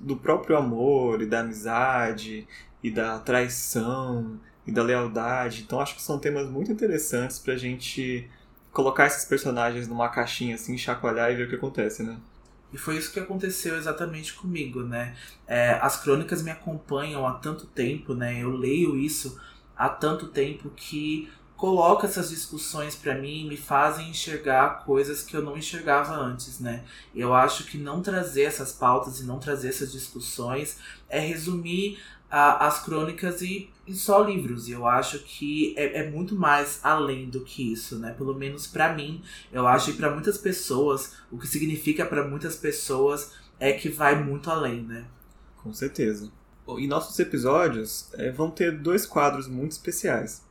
do 0.00 0.16
próprio 0.16 0.56
amor 0.56 1.20
e 1.20 1.26
da 1.26 1.40
amizade 1.40 2.48
e 2.82 2.90
da 2.90 3.18
traição 3.18 4.40
e 4.66 4.72
da 4.72 4.82
lealdade. 4.82 5.62
Então 5.62 5.80
acho 5.80 5.94
que 5.94 6.02
são 6.02 6.18
temas 6.18 6.48
muito 6.48 6.70
interessantes 6.70 7.38
pra 7.38 7.56
gente 7.56 8.28
colocar 8.72 9.06
esses 9.06 9.24
personagens 9.24 9.86
numa 9.86 10.08
caixinha 10.08 10.54
assim, 10.54 10.78
chacoalhar 10.78 11.30
e 11.30 11.36
ver 11.36 11.46
o 11.46 11.48
que 11.48 11.56
acontece, 11.56 12.02
né? 12.02 12.16
E 12.72 12.78
foi 12.78 12.96
isso 12.96 13.12
que 13.12 13.20
aconteceu 13.20 13.76
exatamente 13.76 14.32
comigo, 14.32 14.82
né? 14.82 15.14
É, 15.46 15.72
as 15.82 16.00
crônicas 16.00 16.42
me 16.42 16.50
acompanham 16.50 17.26
há 17.26 17.34
tanto 17.34 17.66
tempo, 17.66 18.14
né? 18.14 18.42
Eu 18.42 18.50
leio 18.50 18.96
isso 18.96 19.38
há 19.76 19.90
tanto 19.90 20.28
tempo 20.28 20.70
que 20.70 21.30
coloca 21.54 22.06
essas 22.06 22.30
discussões 22.30 22.96
para 22.96 23.14
mim 23.14 23.42
e 23.42 23.48
me 23.48 23.56
fazem 23.56 24.10
enxergar 24.10 24.84
coisas 24.84 25.22
que 25.22 25.36
eu 25.36 25.42
não 25.42 25.56
enxergava 25.56 26.12
antes, 26.14 26.58
né? 26.58 26.82
Eu 27.14 27.34
acho 27.34 27.64
que 27.66 27.78
não 27.78 28.00
trazer 28.02 28.42
essas 28.42 28.72
pautas 28.72 29.20
e 29.20 29.24
não 29.24 29.38
trazer 29.38 29.68
essas 29.68 29.92
discussões 29.92 30.78
é 31.08 31.20
resumir 31.20 32.00
a, 32.32 32.66
as 32.66 32.82
crônicas 32.82 33.42
e, 33.42 33.68
e, 33.86 33.92
só 33.92 34.24
livros. 34.24 34.66
E 34.66 34.72
eu 34.72 34.86
acho 34.86 35.18
que 35.18 35.74
é, 35.76 35.98
é, 36.00 36.10
muito 36.10 36.34
mais 36.34 36.80
além 36.82 37.28
do 37.28 37.42
que 37.44 37.70
isso, 37.70 37.98
né? 37.98 38.14
Pelo 38.16 38.34
menos 38.34 38.66
para 38.66 38.94
mim, 38.94 39.22
eu 39.52 39.66
acho 39.66 39.92
que 39.92 39.98
para 39.98 40.10
muitas 40.10 40.38
pessoas, 40.38 41.16
o 41.30 41.38
que 41.38 41.46
significa 41.46 42.06
para 42.06 42.26
muitas 42.26 42.56
pessoas 42.56 43.32
é 43.60 43.72
que 43.74 43.90
vai 43.90 44.24
muito 44.24 44.50
além, 44.50 44.82
né? 44.82 45.04
Com 45.58 45.74
certeza. 45.74 46.32
E 46.78 46.86
nossos 46.86 47.18
episódios 47.18 48.08
é, 48.14 48.30
vão 48.30 48.50
ter 48.50 48.78
dois 48.78 49.04
quadros 49.04 49.46
muito 49.46 49.72
especiais. 49.72 50.42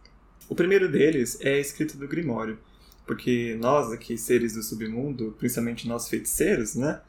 O 0.47 0.53
primeiro 0.53 0.87
deles 0.87 1.39
é 1.41 1.55
a 1.55 1.59
escrita 1.59 1.97
do 1.97 2.07
Grimório, 2.07 2.59
porque 3.07 3.57
nós 3.59 3.91
aqui, 3.91 4.17
seres 4.19 4.53
do 4.53 4.61
submundo, 4.61 5.35
principalmente 5.39 5.87
nós 5.87 6.07
feiticeiros, 6.07 6.75
né? 6.75 7.01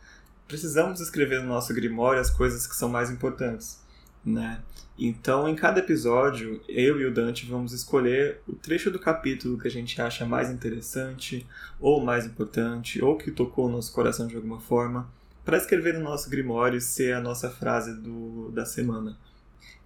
Precisamos 0.48 1.00
escrever 1.00 1.42
no 1.42 1.48
nosso 1.48 1.74
Grimório 1.74 2.20
as 2.20 2.30
coisas 2.30 2.66
que 2.66 2.74
são 2.74 2.88
mais 2.88 3.10
importantes 3.10 3.81
né? 4.24 4.60
Então, 4.98 5.48
em 5.48 5.54
cada 5.54 5.80
episódio, 5.80 6.60
eu 6.68 7.00
e 7.00 7.06
o 7.06 7.12
Dante 7.12 7.46
vamos 7.46 7.72
escolher 7.72 8.40
o 8.46 8.54
trecho 8.54 8.90
do 8.90 8.98
capítulo 8.98 9.58
que 9.58 9.66
a 9.66 9.70
gente 9.70 10.00
acha 10.00 10.24
mais 10.24 10.50
interessante, 10.50 11.46
ou 11.80 12.04
mais 12.04 12.26
importante, 12.26 13.02
ou 13.02 13.16
que 13.16 13.30
tocou 13.30 13.66
o 13.66 13.70
nosso 13.70 13.92
coração 13.92 14.26
de 14.26 14.36
alguma 14.36 14.60
forma, 14.60 15.10
para 15.44 15.56
escrever 15.56 15.94
no 15.94 16.04
nosso 16.04 16.30
Grimório 16.30 16.80
ser 16.80 17.14
a 17.14 17.20
nossa 17.20 17.50
frase 17.50 17.94
do, 17.94 18.50
da 18.52 18.64
semana. 18.64 19.16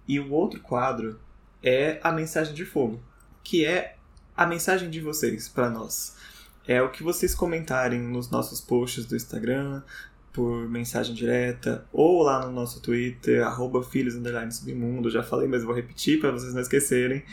E 0.07 0.19
o 0.19 0.31
outro 0.31 0.59
quadro 0.59 1.19
é 1.63 1.99
a 2.03 2.11
mensagem 2.11 2.53
de 2.53 2.65
fogo, 2.65 3.01
que 3.43 3.65
é 3.65 3.95
a 4.35 4.45
mensagem 4.45 4.89
de 4.89 5.01
vocês 5.01 5.49
para 5.49 5.69
nós. 5.69 6.15
É 6.67 6.81
o 6.81 6.91
que 6.91 7.01
vocês 7.01 7.33
comentarem 7.33 7.99
nos 7.99 8.29
nossos 8.29 8.61
posts 8.61 9.05
do 9.05 9.15
Instagram, 9.15 9.81
por 10.37 10.69
mensagem 10.69 11.15
direta 11.15 11.83
ou 11.91 12.21
lá 12.21 12.45
no 12.45 12.51
nosso 12.51 12.79
Twitter, 12.79 13.43
arroba 13.43 13.81
submundo. 14.51 15.09
Já 15.09 15.23
falei, 15.23 15.47
mas 15.47 15.63
vou 15.63 15.73
repetir 15.73 16.19
para 16.19 16.29
vocês 16.29 16.53
não 16.53 16.61
esquecerem. 16.61 17.23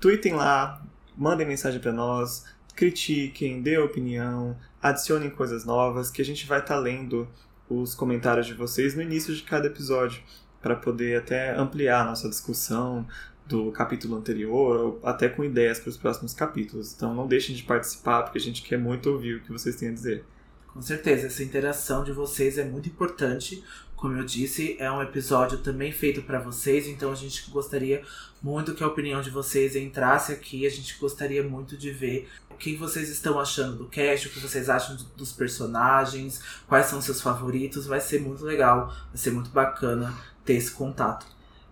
Tweetem 0.00 0.32
lá, 0.32 0.82
mandem 1.14 1.46
mensagem 1.46 1.78
para 1.78 1.92
nós, 1.92 2.46
critiquem, 2.74 3.60
dê 3.60 3.76
opinião, 3.76 4.56
adicionem 4.80 5.28
coisas 5.28 5.66
novas, 5.66 6.10
que 6.10 6.22
a 6.22 6.24
gente 6.24 6.46
vai 6.46 6.60
estar 6.60 6.76
tá 6.76 6.80
lendo 6.80 7.28
os 7.68 7.94
comentários 7.94 8.46
de 8.46 8.54
vocês 8.54 8.94
no 8.94 9.02
início 9.02 9.34
de 9.34 9.42
cada 9.42 9.66
episódio, 9.66 10.22
para 10.62 10.74
poder 10.74 11.18
até 11.18 11.54
ampliar 11.54 12.00
a 12.00 12.04
nossa 12.04 12.26
discussão 12.26 13.06
do 13.46 13.70
capítulo 13.70 14.16
anterior, 14.16 14.80
ou 14.80 15.00
até 15.06 15.28
com 15.28 15.44
ideias 15.44 15.78
para 15.78 15.90
os 15.90 15.98
próximos 15.98 16.32
capítulos. 16.32 16.94
Então 16.94 17.14
não 17.14 17.26
deixem 17.26 17.54
de 17.54 17.64
participar, 17.64 18.22
porque 18.22 18.38
a 18.38 18.40
gente 18.40 18.62
quer 18.62 18.78
muito 18.78 19.10
ouvir 19.10 19.34
o 19.34 19.40
que 19.42 19.52
vocês 19.52 19.76
têm 19.76 19.90
a 19.90 19.92
dizer. 19.92 20.24
Com 20.72 20.80
certeza, 20.80 21.26
essa 21.26 21.42
interação 21.42 22.04
de 22.04 22.12
vocês 22.12 22.56
é 22.56 22.64
muito 22.64 22.88
importante. 22.88 23.64
Como 23.96 24.16
eu 24.16 24.24
disse, 24.24 24.76
é 24.78 24.90
um 24.90 25.02
episódio 25.02 25.58
também 25.58 25.92
feito 25.92 26.22
para 26.22 26.38
vocês, 26.38 26.86
então 26.86 27.12
a 27.12 27.14
gente 27.14 27.50
gostaria 27.50 28.02
muito 28.42 28.74
que 28.74 28.82
a 28.82 28.86
opinião 28.86 29.20
de 29.20 29.28
vocês 29.28 29.76
entrasse 29.76 30.32
aqui. 30.32 30.66
A 30.66 30.70
gente 30.70 30.96
gostaria 30.98 31.42
muito 31.42 31.76
de 31.76 31.90
ver 31.90 32.28
o 32.48 32.54
que 32.54 32.76
vocês 32.76 33.10
estão 33.10 33.38
achando 33.38 33.76
do 33.76 33.86
cast, 33.86 34.28
o 34.28 34.30
que 34.30 34.40
vocês 34.40 34.70
acham 34.70 34.96
dos 35.16 35.32
personagens, 35.32 36.40
quais 36.66 36.86
são 36.86 37.02
seus 37.02 37.20
favoritos. 37.20 37.86
Vai 37.86 38.00
ser 38.00 38.20
muito 38.20 38.44
legal, 38.44 38.86
vai 38.86 39.16
ser 39.16 39.32
muito 39.32 39.50
bacana 39.50 40.16
ter 40.44 40.54
esse 40.54 40.70
contato. 40.70 41.26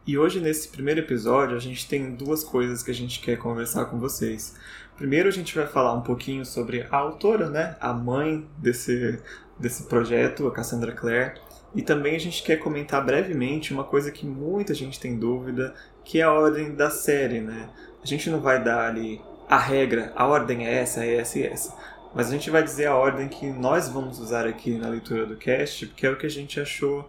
E 0.06 0.16
hoje, 0.16 0.40
nesse 0.40 0.68
primeiro 0.68 1.00
episódio, 1.00 1.56
a 1.56 1.60
gente 1.60 1.86
tem 1.86 2.14
duas 2.14 2.42
coisas 2.42 2.82
que 2.82 2.90
a 2.90 2.94
gente 2.94 3.20
quer 3.20 3.36
conversar 3.36 3.84
com 3.86 3.98
vocês. 3.98 4.54
Primeiro 4.98 5.28
a 5.28 5.32
gente 5.32 5.54
vai 5.54 5.64
falar 5.64 5.94
um 5.94 6.00
pouquinho 6.00 6.44
sobre 6.44 6.84
a 6.90 6.96
autora, 6.96 7.48
né, 7.48 7.76
a 7.80 7.92
mãe 7.92 8.44
desse, 8.58 9.22
desse 9.56 9.84
projeto, 9.84 10.48
a 10.48 10.52
Cassandra 10.52 10.90
Clare, 10.90 11.34
e 11.72 11.82
também 11.82 12.16
a 12.16 12.18
gente 12.18 12.42
quer 12.42 12.56
comentar 12.56 13.06
brevemente 13.06 13.72
uma 13.72 13.84
coisa 13.84 14.10
que 14.10 14.26
muita 14.26 14.74
gente 14.74 14.98
tem 14.98 15.16
dúvida, 15.16 15.72
que 16.04 16.18
é 16.18 16.24
a 16.24 16.32
ordem 16.32 16.74
da 16.74 16.90
série, 16.90 17.40
né? 17.40 17.70
A 18.02 18.06
gente 18.06 18.28
não 18.28 18.40
vai 18.40 18.62
dar 18.62 18.88
ali 18.88 19.20
a 19.48 19.56
regra, 19.56 20.12
a 20.16 20.26
ordem 20.26 20.66
é 20.66 20.74
essa, 20.80 21.04
é 21.04 21.14
essa 21.16 21.38
e 21.38 21.44
essa. 21.44 21.76
Mas 22.12 22.28
a 22.28 22.32
gente 22.32 22.50
vai 22.50 22.64
dizer 22.64 22.86
a 22.86 22.96
ordem 22.96 23.28
que 23.28 23.46
nós 23.46 23.88
vamos 23.88 24.18
usar 24.18 24.48
aqui 24.48 24.72
na 24.78 24.88
leitura 24.88 25.26
do 25.26 25.36
cast, 25.36 25.86
porque 25.86 26.06
é 26.06 26.10
o 26.10 26.16
que 26.16 26.26
a 26.26 26.30
gente 26.30 26.58
achou 26.58 27.08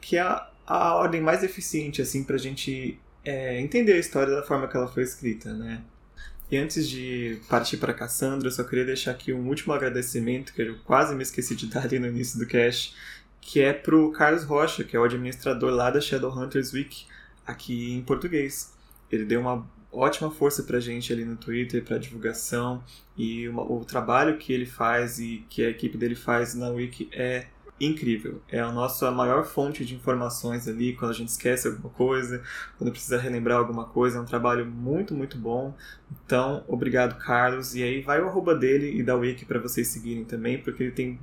que 0.00 0.16
é 0.16 0.20
a, 0.20 0.48
a 0.66 0.96
ordem 0.96 1.20
mais 1.20 1.44
eficiente, 1.44 2.02
assim, 2.02 2.24
pra 2.24 2.38
gente 2.38 2.98
é, 3.24 3.60
entender 3.60 3.92
a 3.92 3.98
história 3.98 4.34
da 4.34 4.42
forma 4.42 4.66
que 4.66 4.76
ela 4.76 4.88
foi 4.88 5.04
escrita, 5.04 5.52
né? 5.52 5.82
E 6.50 6.56
antes 6.56 6.88
de 6.88 7.40
partir 7.48 7.76
para 7.76 7.94
Cassandra, 7.94 8.48
eu 8.48 8.52
só 8.52 8.64
queria 8.64 8.84
deixar 8.84 9.12
aqui 9.12 9.32
um 9.32 9.46
último 9.46 9.72
agradecimento 9.72 10.52
que 10.52 10.62
eu 10.62 10.78
quase 10.84 11.14
me 11.14 11.22
esqueci 11.22 11.54
de 11.54 11.66
dar 11.66 11.84
ali 11.84 12.00
no 12.00 12.08
início 12.08 12.40
do 12.40 12.46
cast, 12.46 12.92
que 13.40 13.60
é 13.60 13.72
pro 13.72 14.10
Carlos 14.10 14.42
Rocha, 14.42 14.82
que 14.82 14.96
é 14.96 14.98
o 14.98 15.04
administrador 15.04 15.70
lá 15.70 15.90
da 15.90 16.00
Shadowhunters 16.00 16.72
Week, 16.72 17.06
aqui 17.46 17.92
em 17.92 18.02
português. 18.02 18.72
Ele 19.12 19.24
deu 19.24 19.40
uma 19.40 19.64
ótima 19.92 20.28
força 20.28 20.64
pra 20.64 20.80
gente 20.80 21.12
ali 21.12 21.24
no 21.24 21.36
Twitter, 21.36 21.84
pra 21.84 21.98
divulgação, 21.98 22.82
e 23.16 23.48
uma, 23.48 23.62
o 23.62 23.84
trabalho 23.84 24.36
que 24.36 24.52
ele 24.52 24.66
faz 24.66 25.20
e 25.20 25.44
que 25.48 25.64
a 25.64 25.70
equipe 25.70 25.96
dele 25.96 26.16
faz 26.16 26.54
na 26.54 26.68
Wiki 26.68 27.08
é 27.12 27.46
incrível. 27.80 28.42
É 28.48 28.60
a 28.60 28.70
nossa 28.70 29.10
maior 29.10 29.44
fonte 29.44 29.84
de 29.84 29.94
informações 29.94 30.68
ali 30.68 30.92
quando 30.94 31.12
a 31.12 31.14
gente 31.14 31.28
esquece 31.28 31.66
alguma 31.66 31.88
coisa, 31.88 32.42
quando 32.76 32.90
precisa 32.90 33.18
relembrar 33.18 33.58
alguma 33.58 33.86
coisa. 33.86 34.18
É 34.18 34.20
um 34.20 34.26
trabalho 34.26 34.66
muito, 34.66 35.14
muito 35.14 35.38
bom. 35.38 35.74
Então, 36.24 36.62
obrigado, 36.68 37.16
Carlos. 37.18 37.74
E 37.74 37.82
aí 37.82 38.02
vai 38.02 38.20
o 38.20 38.28
arroba 38.28 38.54
dele 38.54 38.98
e 38.98 39.02
da 39.02 39.16
Wiki 39.16 39.46
para 39.46 39.58
vocês 39.58 39.88
seguirem 39.88 40.24
também, 40.24 40.58
porque 40.58 40.82
ele 40.82 40.92
tem 40.92 41.18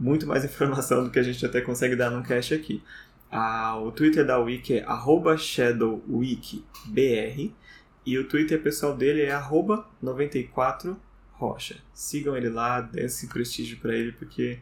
muito 0.00 0.26
mais 0.26 0.44
informação 0.46 1.04
do 1.04 1.10
que 1.10 1.18
a 1.18 1.22
gente 1.22 1.44
até 1.44 1.60
consegue 1.60 1.94
dar 1.94 2.10
num 2.10 2.22
cast 2.22 2.54
aqui. 2.54 2.82
Ah, 3.30 3.78
o 3.78 3.92
Twitter 3.92 4.24
da 4.24 4.38
Wiki 4.38 4.78
é 4.78 4.86
shadowwikibr 5.36 6.62
e 8.06 8.16
o 8.18 8.26
Twitter 8.26 8.62
pessoal 8.62 8.96
dele 8.96 9.20
é 9.20 9.38
94rocha. 10.02 11.76
Sigam 11.92 12.34
ele 12.34 12.48
lá, 12.48 12.80
dê 12.80 13.04
esse 13.04 13.26
prestígio 13.26 13.76
para 13.78 13.94
ele, 13.94 14.12
porque 14.12 14.58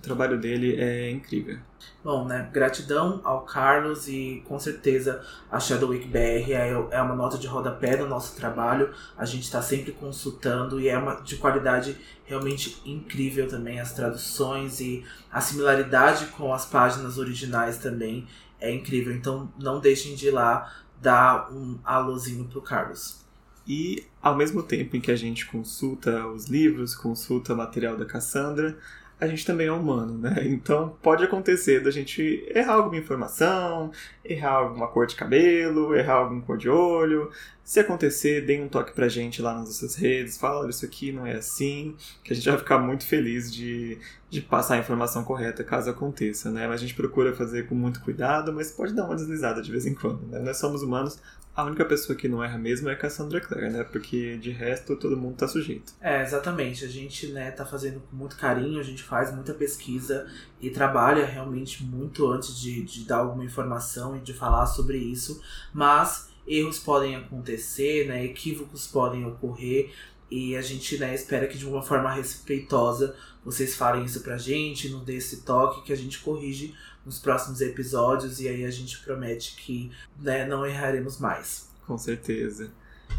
o 0.00 0.02
trabalho 0.02 0.40
dele 0.40 0.76
é 0.80 1.10
incrível. 1.10 1.58
Bom, 2.02 2.24
né? 2.24 2.48
Gratidão 2.50 3.20
ao 3.22 3.42
Carlos 3.42 4.08
e 4.08 4.42
com 4.48 4.58
certeza 4.58 5.22
a 5.50 5.60
Shadow 5.60 5.90
Week 5.90 6.06
BR 6.06 6.52
é, 6.52 6.70
é 6.90 7.02
uma 7.02 7.14
nota 7.14 7.36
de 7.36 7.46
rodapé 7.46 7.98
do 7.98 8.08
nosso 8.08 8.34
trabalho. 8.34 8.94
A 9.14 9.26
gente 9.26 9.42
está 9.42 9.60
sempre 9.60 9.92
consultando 9.92 10.80
e 10.80 10.88
é 10.88 10.96
uma 10.96 11.16
de 11.16 11.36
qualidade 11.36 11.98
realmente 12.24 12.80
incrível 12.86 13.46
também. 13.46 13.78
As 13.78 13.92
traduções 13.92 14.80
e 14.80 15.04
a 15.30 15.42
similaridade 15.42 16.28
com 16.28 16.54
as 16.54 16.64
páginas 16.64 17.18
originais 17.18 17.76
também 17.76 18.26
é 18.58 18.72
incrível. 18.74 19.14
Então 19.14 19.52
não 19.58 19.80
deixem 19.80 20.14
de 20.14 20.28
ir 20.28 20.30
lá 20.30 20.74
dar 20.98 21.52
um 21.52 21.78
alôzinho 21.84 22.46
pro 22.46 22.62
Carlos. 22.62 23.20
E 23.66 24.06
ao 24.22 24.34
mesmo 24.34 24.62
tempo 24.62 24.96
em 24.96 25.00
que 25.00 25.10
a 25.10 25.16
gente 25.16 25.44
consulta 25.44 26.26
os 26.28 26.46
livros, 26.46 26.94
consulta 26.94 27.54
material 27.54 27.96
da 27.98 28.06
Cassandra, 28.06 28.78
a 29.20 29.26
gente 29.26 29.44
também 29.44 29.66
é 29.66 29.72
humano, 29.72 30.16
né? 30.18 30.34
Então 30.60 30.96
pode 31.02 31.22
acontecer 31.22 31.80
da 31.82 31.90
gente 31.90 32.44
errar 32.48 32.74
alguma 32.74 32.96
informação, 32.96 33.92
errar 34.24 34.52
alguma 34.52 34.88
cor 34.88 35.06
de 35.06 35.14
cabelo, 35.14 35.94
errar 35.94 36.14
alguma 36.14 36.40
cor 36.42 36.56
de 36.56 36.68
olho. 36.68 37.30
Se 37.62 37.78
acontecer, 37.78 38.44
dê 38.44 38.60
um 38.60 38.68
toque 38.68 38.92
pra 38.92 39.08
gente 39.08 39.40
lá 39.40 39.54
nas 39.54 39.66
nossas 39.66 39.94
redes, 39.94 40.36
fala, 40.36 40.60
olha, 40.60 40.70
isso 40.70 40.84
aqui 40.84 41.12
não 41.12 41.24
é 41.26 41.34
assim, 41.34 41.94
que 42.24 42.32
a 42.32 42.36
gente 42.36 42.48
vai 42.48 42.58
ficar 42.58 42.78
muito 42.78 43.06
feliz 43.06 43.52
de, 43.52 43.98
de 44.28 44.40
passar 44.40 44.74
a 44.74 44.78
informação 44.78 45.22
correta 45.22 45.62
caso 45.62 45.88
aconteça, 45.90 46.50
né? 46.50 46.66
Mas 46.66 46.80
a 46.80 46.84
gente 46.84 46.94
procura 46.94 47.32
fazer 47.32 47.68
com 47.68 47.74
muito 47.74 48.00
cuidado, 48.00 48.52
mas 48.52 48.72
pode 48.72 48.92
dar 48.92 49.04
uma 49.04 49.14
deslizada 49.14 49.62
de 49.62 49.70
vez 49.70 49.86
em 49.86 49.94
quando, 49.94 50.26
né? 50.26 50.40
Nós 50.40 50.56
somos 50.56 50.82
humanos, 50.82 51.20
a 51.54 51.64
única 51.64 51.84
pessoa 51.84 52.16
que 52.16 52.28
não 52.28 52.42
erra 52.42 52.56
mesmo 52.56 52.88
é 52.88 52.92
a 52.92 52.96
Cassandra 52.96 53.40
Clare, 53.40 53.70
né? 53.70 53.84
Porque 53.84 54.38
de 54.38 54.50
resto 54.50 54.96
todo 54.96 55.16
mundo 55.16 55.36
tá 55.36 55.48
sujeito. 55.48 55.92
É, 56.00 56.22
exatamente. 56.22 56.84
A 56.84 56.88
gente, 56.88 57.28
né, 57.28 57.50
tá 57.50 57.66
fazendo 57.66 58.00
com 58.00 58.16
muito 58.16 58.36
carinho, 58.36 58.80
a 58.80 58.84
gente 58.84 59.02
faz 59.02 59.34
muita 59.34 59.52
pesquisa 59.52 60.26
e 60.60 60.70
trabalha 60.70 61.26
realmente 61.26 61.84
muito 61.84 62.26
antes 62.26 62.58
de, 62.58 62.82
de 62.82 63.04
dar 63.04 63.18
alguma 63.18 63.44
informação 63.44 64.16
e 64.16 64.20
de 64.20 64.32
falar 64.32 64.66
sobre 64.66 64.98
isso. 64.98 65.42
Mas 65.72 66.30
erros 66.46 66.78
podem 66.78 67.16
acontecer, 67.16 68.06
né? 68.06 68.24
Equívocos 68.24 68.86
podem 68.86 69.24
ocorrer. 69.26 69.92
E 70.30 70.56
a 70.56 70.62
gente 70.62 70.96
né, 70.98 71.14
espera 71.14 71.46
que 71.46 71.58
de 71.58 71.66
uma 71.66 71.82
forma 71.82 72.12
respeitosa 72.12 73.16
vocês 73.44 73.74
falem 73.74 74.04
isso 74.04 74.20
pra 74.20 74.38
gente, 74.38 74.88
nos 74.88 75.02
dê 75.02 75.16
esse 75.16 75.42
toque 75.42 75.82
que 75.82 75.92
a 75.92 75.96
gente 75.96 76.18
corrige 76.20 76.74
nos 77.04 77.18
próximos 77.18 77.60
episódios 77.60 78.40
e 78.40 78.48
aí 78.48 78.64
a 78.64 78.70
gente 78.70 78.98
promete 79.00 79.56
que 79.56 79.90
né, 80.18 80.46
não 80.46 80.64
erraremos 80.64 81.18
mais. 81.18 81.70
Com 81.86 81.98
certeza. 81.98 82.70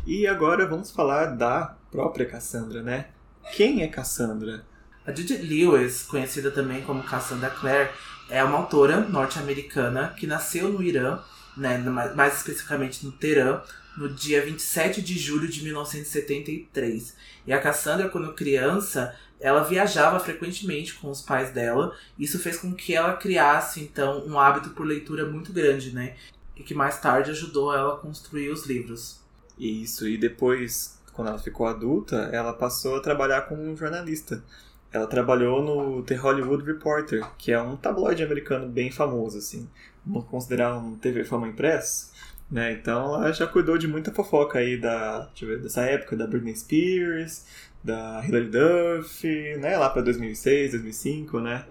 E 0.06 0.26
agora 0.26 0.68
vamos 0.68 0.92
falar 0.92 1.36
da 1.36 1.76
própria 1.92 2.26
Cassandra, 2.26 2.82
né? 2.82 3.10
Quem 3.54 3.82
é 3.82 3.88
Cassandra? 3.88 4.64
A 5.06 5.12
Judith 5.12 5.42
Lewis, 5.42 6.04
conhecida 6.04 6.52
também 6.52 6.84
como 6.84 7.04
Cassandra 7.04 7.50
Clare, 7.50 7.90
é 8.30 8.44
uma 8.44 8.60
autora 8.60 9.02
norte-americana 9.02 10.14
que 10.16 10.26
nasceu 10.28 10.70
no 10.70 10.82
Irã, 10.82 11.20
né, 11.58 11.78
mais 12.16 12.38
especificamente 12.38 13.06
no 13.06 13.12
Teherã, 13.12 13.62
no 13.98 14.10
dia 14.10 14.44
27 14.44 15.02
de 15.02 15.18
julho 15.18 15.48
de 15.48 15.64
1973. 15.64 17.16
E 17.46 17.54
a 17.54 17.60
Cassandra, 17.60 18.10
quando 18.10 18.34
criança, 18.34 19.16
ela 19.40 19.64
viajava 19.64 20.20
frequentemente 20.20 20.94
com 20.96 21.10
os 21.10 21.22
pais 21.22 21.52
dela. 21.52 21.96
Isso 22.18 22.40
fez 22.40 22.58
com 22.58 22.74
que 22.74 22.96
ela 22.96 23.14
criasse, 23.14 23.82
então, 23.82 24.26
um 24.26 24.40
hábito 24.40 24.70
por 24.72 24.86
leitura 24.86 25.26
muito 25.26 25.52
grande, 25.52 25.94
né? 25.94 26.16
e 26.62 26.64
que 26.64 26.74
mais 26.74 27.00
tarde 27.00 27.32
ajudou 27.32 27.74
ela 27.74 27.96
a 27.96 27.98
construir 27.98 28.50
os 28.50 28.66
livros. 28.66 29.20
Isso, 29.58 30.08
e 30.08 30.18
depois, 30.18 31.00
quando 31.14 31.30
ela 31.30 31.40
ficou 31.40 31.66
adulta, 31.66 32.30
ela 32.32 32.54
passou 32.54 32.96
a 32.96 33.02
trabalhar 33.02 33.42
como 33.44 33.76
jornalista. 33.76 34.44
Ela 34.92 35.08
trabalhou 35.08 35.62
no 35.62 36.04
The 36.04 36.16
Hollywood 36.16 36.64
Reporter, 36.64 37.26
que 37.38 37.52
é 37.52 37.62
um 37.62 37.76
tabloide 37.76 38.24
americano 38.24 38.68
bem 38.68 38.92
famoso, 38.92 39.38
assim. 39.38 39.68
Vamos 40.06 40.28
considerar 40.28 40.78
um 40.78 40.96
TV 40.96 41.24
Fama 41.24 41.48
Impress, 41.48 42.11
né? 42.52 42.74
Então 42.74 43.16
ela 43.16 43.32
já 43.32 43.48
cuidou 43.48 43.78
de 43.78 43.88
muita 43.88 44.12
fofoca 44.12 44.60
aí 44.60 44.78
da, 44.78 45.30
ver, 45.40 45.62
dessa 45.62 45.82
época, 45.84 46.18
da 46.18 46.28
Britney 46.28 46.56
Spears, 46.56 47.46
da 47.84 48.24
Hilary 48.26 48.50
Duff, 48.50 49.28
né? 49.58 49.78
Lá 49.78 49.90
para 49.90 50.02
2006, 50.02 50.72
2005, 50.72 51.40
né? 51.40 51.66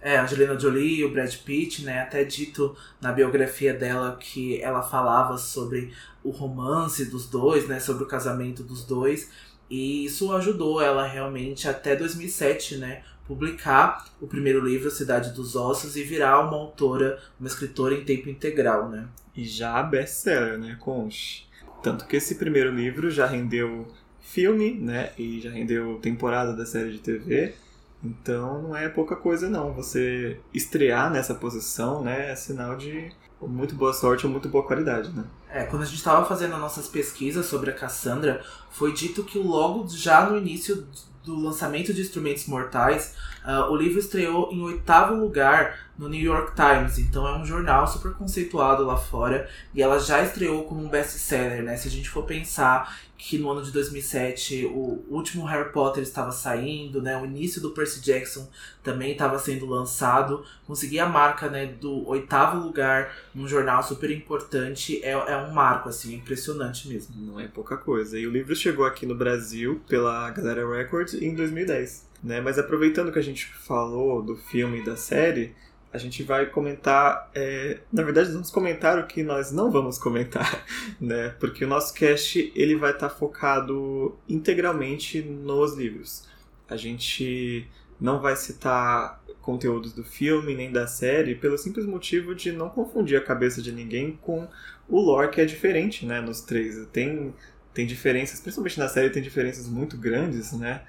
É, 0.00 0.18
Angelina 0.18 0.58
Jolie 0.58 1.00
e 1.00 1.04
o 1.04 1.10
Brad 1.10 1.34
Pitt, 1.38 1.84
né? 1.84 2.02
Até 2.02 2.22
dito 2.22 2.76
na 3.00 3.10
biografia 3.12 3.72
dela 3.72 4.16
que 4.20 4.60
ela 4.60 4.82
falava 4.82 5.38
sobre 5.38 5.92
o 6.22 6.30
romance 6.30 7.06
dos 7.06 7.26
dois, 7.28 7.66
né? 7.66 7.80
Sobre 7.80 8.04
o 8.04 8.06
casamento 8.06 8.62
dos 8.62 8.84
dois. 8.84 9.30
E 9.68 10.04
isso 10.04 10.32
ajudou 10.32 10.80
ela 10.80 11.06
realmente 11.06 11.66
até 11.66 11.96
2007, 11.96 12.76
né? 12.76 13.02
Publicar 13.26 14.04
o 14.20 14.28
primeiro 14.28 14.64
livro, 14.64 14.90
Cidade 14.90 15.32
dos 15.32 15.56
Ossos, 15.56 15.96
e 15.96 16.04
virar 16.04 16.40
uma 16.46 16.56
autora, 16.56 17.18
uma 17.40 17.48
escritora 17.48 17.94
em 17.94 18.04
tempo 18.04 18.28
integral, 18.28 18.88
né? 18.88 19.08
E 19.36 19.44
já 19.44 19.82
best-seller, 19.82 20.58
né, 20.58 20.76
Conche? 20.80 21.44
Tanto 21.82 22.06
que 22.06 22.16
esse 22.16 22.36
primeiro 22.36 22.74
livro 22.74 23.10
já 23.10 23.26
rendeu 23.26 23.86
filme, 24.20 24.72
né? 24.74 25.10
E 25.18 25.40
já 25.40 25.50
rendeu 25.50 25.98
temporada 26.00 26.54
da 26.54 26.64
série 26.64 26.90
de 26.90 26.98
TV. 26.98 27.54
Então 28.02 28.62
não 28.62 28.76
é 28.76 28.88
pouca 28.88 29.14
coisa 29.16 29.48
não. 29.48 29.72
Você 29.72 30.38
estrear 30.54 31.10
nessa 31.10 31.34
posição, 31.34 32.02
né, 32.02 32.30
é 32.30 32.36
sinal 32.36 32.76
de 32.76 33.10
muito 33.40 33.74
boa 33.74 33.92
sorte 33.92 34.26
ou 34.26 34.32
muito 34.32 34.48
boa 34.48 34.66
qualidade, 34.66 35.10
né? 35.10 35.24
É, 35.48 35.64
quando 35.64 35.82
a 35.82 35.86
gente 35.86 35.96
estava 35.96 36.26
fazendo 36.26 36.56
nossas 36.56 36.88
pesquisas 36.88 37.46
sobre 37.46 37.70
a 37.70 37.72
Cassandra, 37.72 38.44
foi 38.70 38.92
dito 38.92 39.24
que 39.24 39.38
logo 39.38 39.88
já 39.88 40.28
no 40.28 40.36
início 40.36 40.86
do 41.26 41.34
lançamento 41.34 41.92
de 41.92 42.00
Instrumentos 42.00 42.46
Mortais, 42.46 43.14
uh, 43.44 43.70
o 43.70 43.76
livro 43.76 43.98
estreou 43.98 44.50
em 44.52 44.62
oitavo 44.62 45.14
lugar 45.14 45.86
no 45.98 46.08
New 46.08 46.20
York 46.20 46.52
Times, 46.54 46.98
então 46.98 47.26
é 47.26 47.36
um 47.36 47.44
jornal 47.44 47.86
super 47.86 48.12
conceituado 48.12 48.84
lá 48.84 48.96
fora 48.96 49.48
e 49.74 49.82
ela 49.82 49.98
já 49.98 50.22
estreou 50.22 50.64
como 50.64 50.84
um 50.84 50.88
best-seller, 50.88 51.62
né? 51.62 51.76
Se 51.76 51.88
a 51.88 51.90
gente 51.90 52.08
for 52.08 52.24
pensar 52.24 52.94
que 53.18 53.38
no 53.38 53.50
ano 53.50 53.62
de 53.62 53.72
2007 53.72 54.66
o 54.66 55.04
último 55.08 55.46
Harry 55.46 55.72
Potter 55.72 56.02
estava 56.02 56.30
saindo, 56.30 57.00
né? 57.00 57.16
O 57.16 57.24
início 57.24 57.60
do 57.62 57.70
Percy 57.70 58.00
Jackson 58.02 58.46
também 58.82 59.12
estava 59.12 59.38
sendo 59.38 59.64
lançado, 59.66 60.44
conseguir 60.66 61.00
a 61.00 61.08
marca, 61.08 61.48
né, 61.48 61.66
do 61.66 62.06
oitavo 62.06 62.58
lugar 62.58 63.12
num 63.34 63.48
jornal 63.48 63.82
super 63.82 64.10
importante 64.10 65.02
é, 65.02 65.10
é 65.10 65.35
um 65.36 65.52
marco, 65.52 65.88
assim, 65.88 66.14
é 66.14 66.16
impressionante 66.16 66.88
mesmo. 66.88 67.14
Não 67.16 67.40
é 67.40 67.48
pouca 67.48 67.76
coisa. 67.76 68.18
E 68.18 68.26
o 68.26 68.30
livro 68.30 68.54
chegou 68.54 68.84
aqui 68.84 69.06
no 69.06 69.14
Brasil 69.14 69.80
pela 69.88 70.30
Galera 70.30 70.68
Records 70.68 71.14
em 71.14 71.34
2010, 71.34 72.08
né? 72.22 72.40
Mas 72.40 72.58
aproveitando 72.58 73.12
que 73.12 73.18
a 73.18 73.22
gente 73.22 73.46
falou 73.46 74.22
do 74.22 74.36
filme 74.36 74.80
e 74.80 74.84
da 74.84 74.96
série, 74.96 75.54
a 75.92 75.98
gente 75.98 76.22
vai 76.22 76.46
comentar. 76.46 77.30
É, 77.34 77.78
na 77.92 78.02
verdade, 78.02 78.30
vamos 78.30 78.50
comentar 78.50 78.98
o 78.98 79.06
que 79.06 79.22
nós 79.22 79.50
não 79.50 79.70
vamos 79.70 79.98
comentar, 79.98 80.64
né? 81.00 81.34
Porque 81.40 81.64
o 81.64 81.68
nosso 81.68 81.94
cast 81.94 82.52
ele 82.54 82.76
vai 82.76 82.92
estar 82.92 83.08
tá 83.08 83.14
focado 83.14 84.16
integralmente 84.28 85.22
nos 85.22 85.74
livros. 85.74 86.28
A 86.68 86.76
gente 86.76 87.68
não 88.00 88.20
vai 88.20 88.36
citar 88.36 89.22
conteúdos 89.40 89.92
do 89.92 90.02
filme 90.02 90.54
nem 90.54 90.72
da 90.72 90.86
série 90.86 91.36
pelo 91.36 91.56
simples 91.56 91.86
motivo 91.86 92.34
de 92.34 92.50
não 92.50 92.68
confundir 92.68 93.16
a 93.16 93.24
cabeça 93.24 93.62
de 93.62 93.70
ninguém 93.70 94.18
com 94.20 94.48
o 94.88 95.00
lore 95.00 95.30
que 95.30 95.40
é 95.40 95.44
diferente, 95.44 96.04
né? 96.04 96.20
Nos 96.20 96.40
três 96.40 96.86
tem 96.92 97.34
tem 97.72 97.86
diferenças, 97.86 98.40
principalmente 98.40 98.78
na 98.78 98.88
série 98.88 99.10
tem 99.10 99.22
diferenças 99.22 99.68
muito 99.68 99.98
grandes, 99.98 100.52
né? 100.52 100.82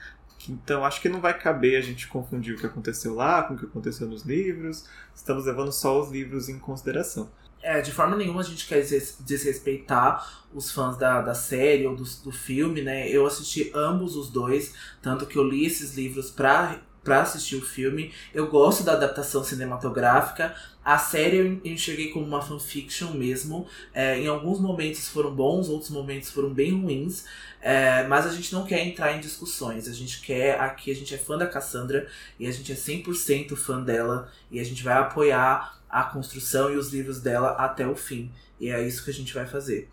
Então 0.49 0.85
acho 0.85 1.01
que 1.01 1.09
não 1.09 1.19
vai 1.19 1.37
caber 1.37 1.77
a 1.77 1.81
gente 1.81 2.07
confundir 2.07 2.55
o 2.55 2.57
que 2.57 2.65
aconteceu 2.65 3.13
lá 3.13 3.43
com 3.43 3.53
o 3.53 3.57
que 3.57 3.65
aconteceu 3.65 4.07
nos 4.07 4.23
livros. 4.23 4.85
Estamos 5.13 5.45
levando 5.45 5.71
só 5.71 5.99
os 5.99 6.09
livros 6.09 6.47
em 6.47 6.57
consideração. 6.57 7.29
É, 7.61 7.81
de 7.81 7.91
forma 7.91 8.15
nenhuma 8.15 8.41
a 8.41 8.43
gente 8.43 8.65
quer 8.65 8.81
desrespeitar 9.19 10.45
os 10.53 10.71
fãs 10.71 10.95
da, 10.97 11.21
da 11.21 11.33
série 11.33 11.85
ou 11.85 11.95
do, 11.95 12.03
do 12.23 12.31
filme, 12.31 12.81
né? 12.81 13.09
Eu 13.09 13.25
assisti 13.25 13.71
ambos 13.75 14.15
os 14.15 14.29
dois, 14.29 14.73
tanto 15.01 15.25
que 15.25 15.37
eu 15.37 15.43
li 15.43 15.65
esses 15.65 15.95
livros 15.95 16.31
pra 16.31 16.79
para 17.07 17.21
assistir 17.21 17.55
o 17.55 17.61
filme. 17.61 18.13
Eu 18.33 18.47
gosto 18.49 18.83
da 18.83 18.91
adaptação 18.91 19.41
cinematográfica. 19.41 20.53
A 20.83 20.97
série 20.97 21.37
eu 21.37 21.61
enxerguei 21.63 22.09
como 22.09 22.25
uma 22.25 22.41
fanfiction 22.41 23.11
mesmo. 23.11 23.65
É, 23.93 24.19
em 24.19 24.27
alguns 24.27 24.59
momentos 24.59 25.07
foram 25.07 25.33
bons, 25.33 25.69
outros 25.69 25.89
momentos 25.89 26.29
foram 26.29 26.53
bem 26.53 26.81
ruins. 26.81 27.23
É, 27.61 28.05
mas 28.07 28.25
a 28.25 28.33
gente 28.33 28.51
não 28.51 28.65
quer 28.65 28.85
entrar 28.85 29.15
em 29.15 29.21
discussões. 29.21 29.87
A 29.87 29.93
gente 29.93 30.19
quer 30.19 30.59
aqui, 30.59 30.91
a 30.91 30.95
gente 30.95 31.15
é 31.15 31.17
fã 31.17 31.37
da 31.37 31.47
Cassandra 31.47 32.09
e 32.37 32.45
a 32.45 32.51
gente 32.51 32.73
é 32.73 32.75
100% 32.75 33.55
fã 33.55 33.81
dela. 33.81 34.29
E 34.51 34.59
a 34.59 34.65
gente 34.65 34.83
vai 34.83 34.95
apoiar 34.95 35.79
a 35.89 36.03
construção 36.03 36.73
e 36.73 36.75
os 36.75 36.91
livros 36.91 37.21
dela 37.21 37.51
até 37.51 37.87
o 37.87 37.95
fim. 37.95 38.29
E 38.59 38.69
é 38.69 38.85
isso 38.85 39.05
que 39.05 39.11
a 39.11 39.13
gente 39.13 39.33
vai 39.33 39.47
fazer. 39.47 39.87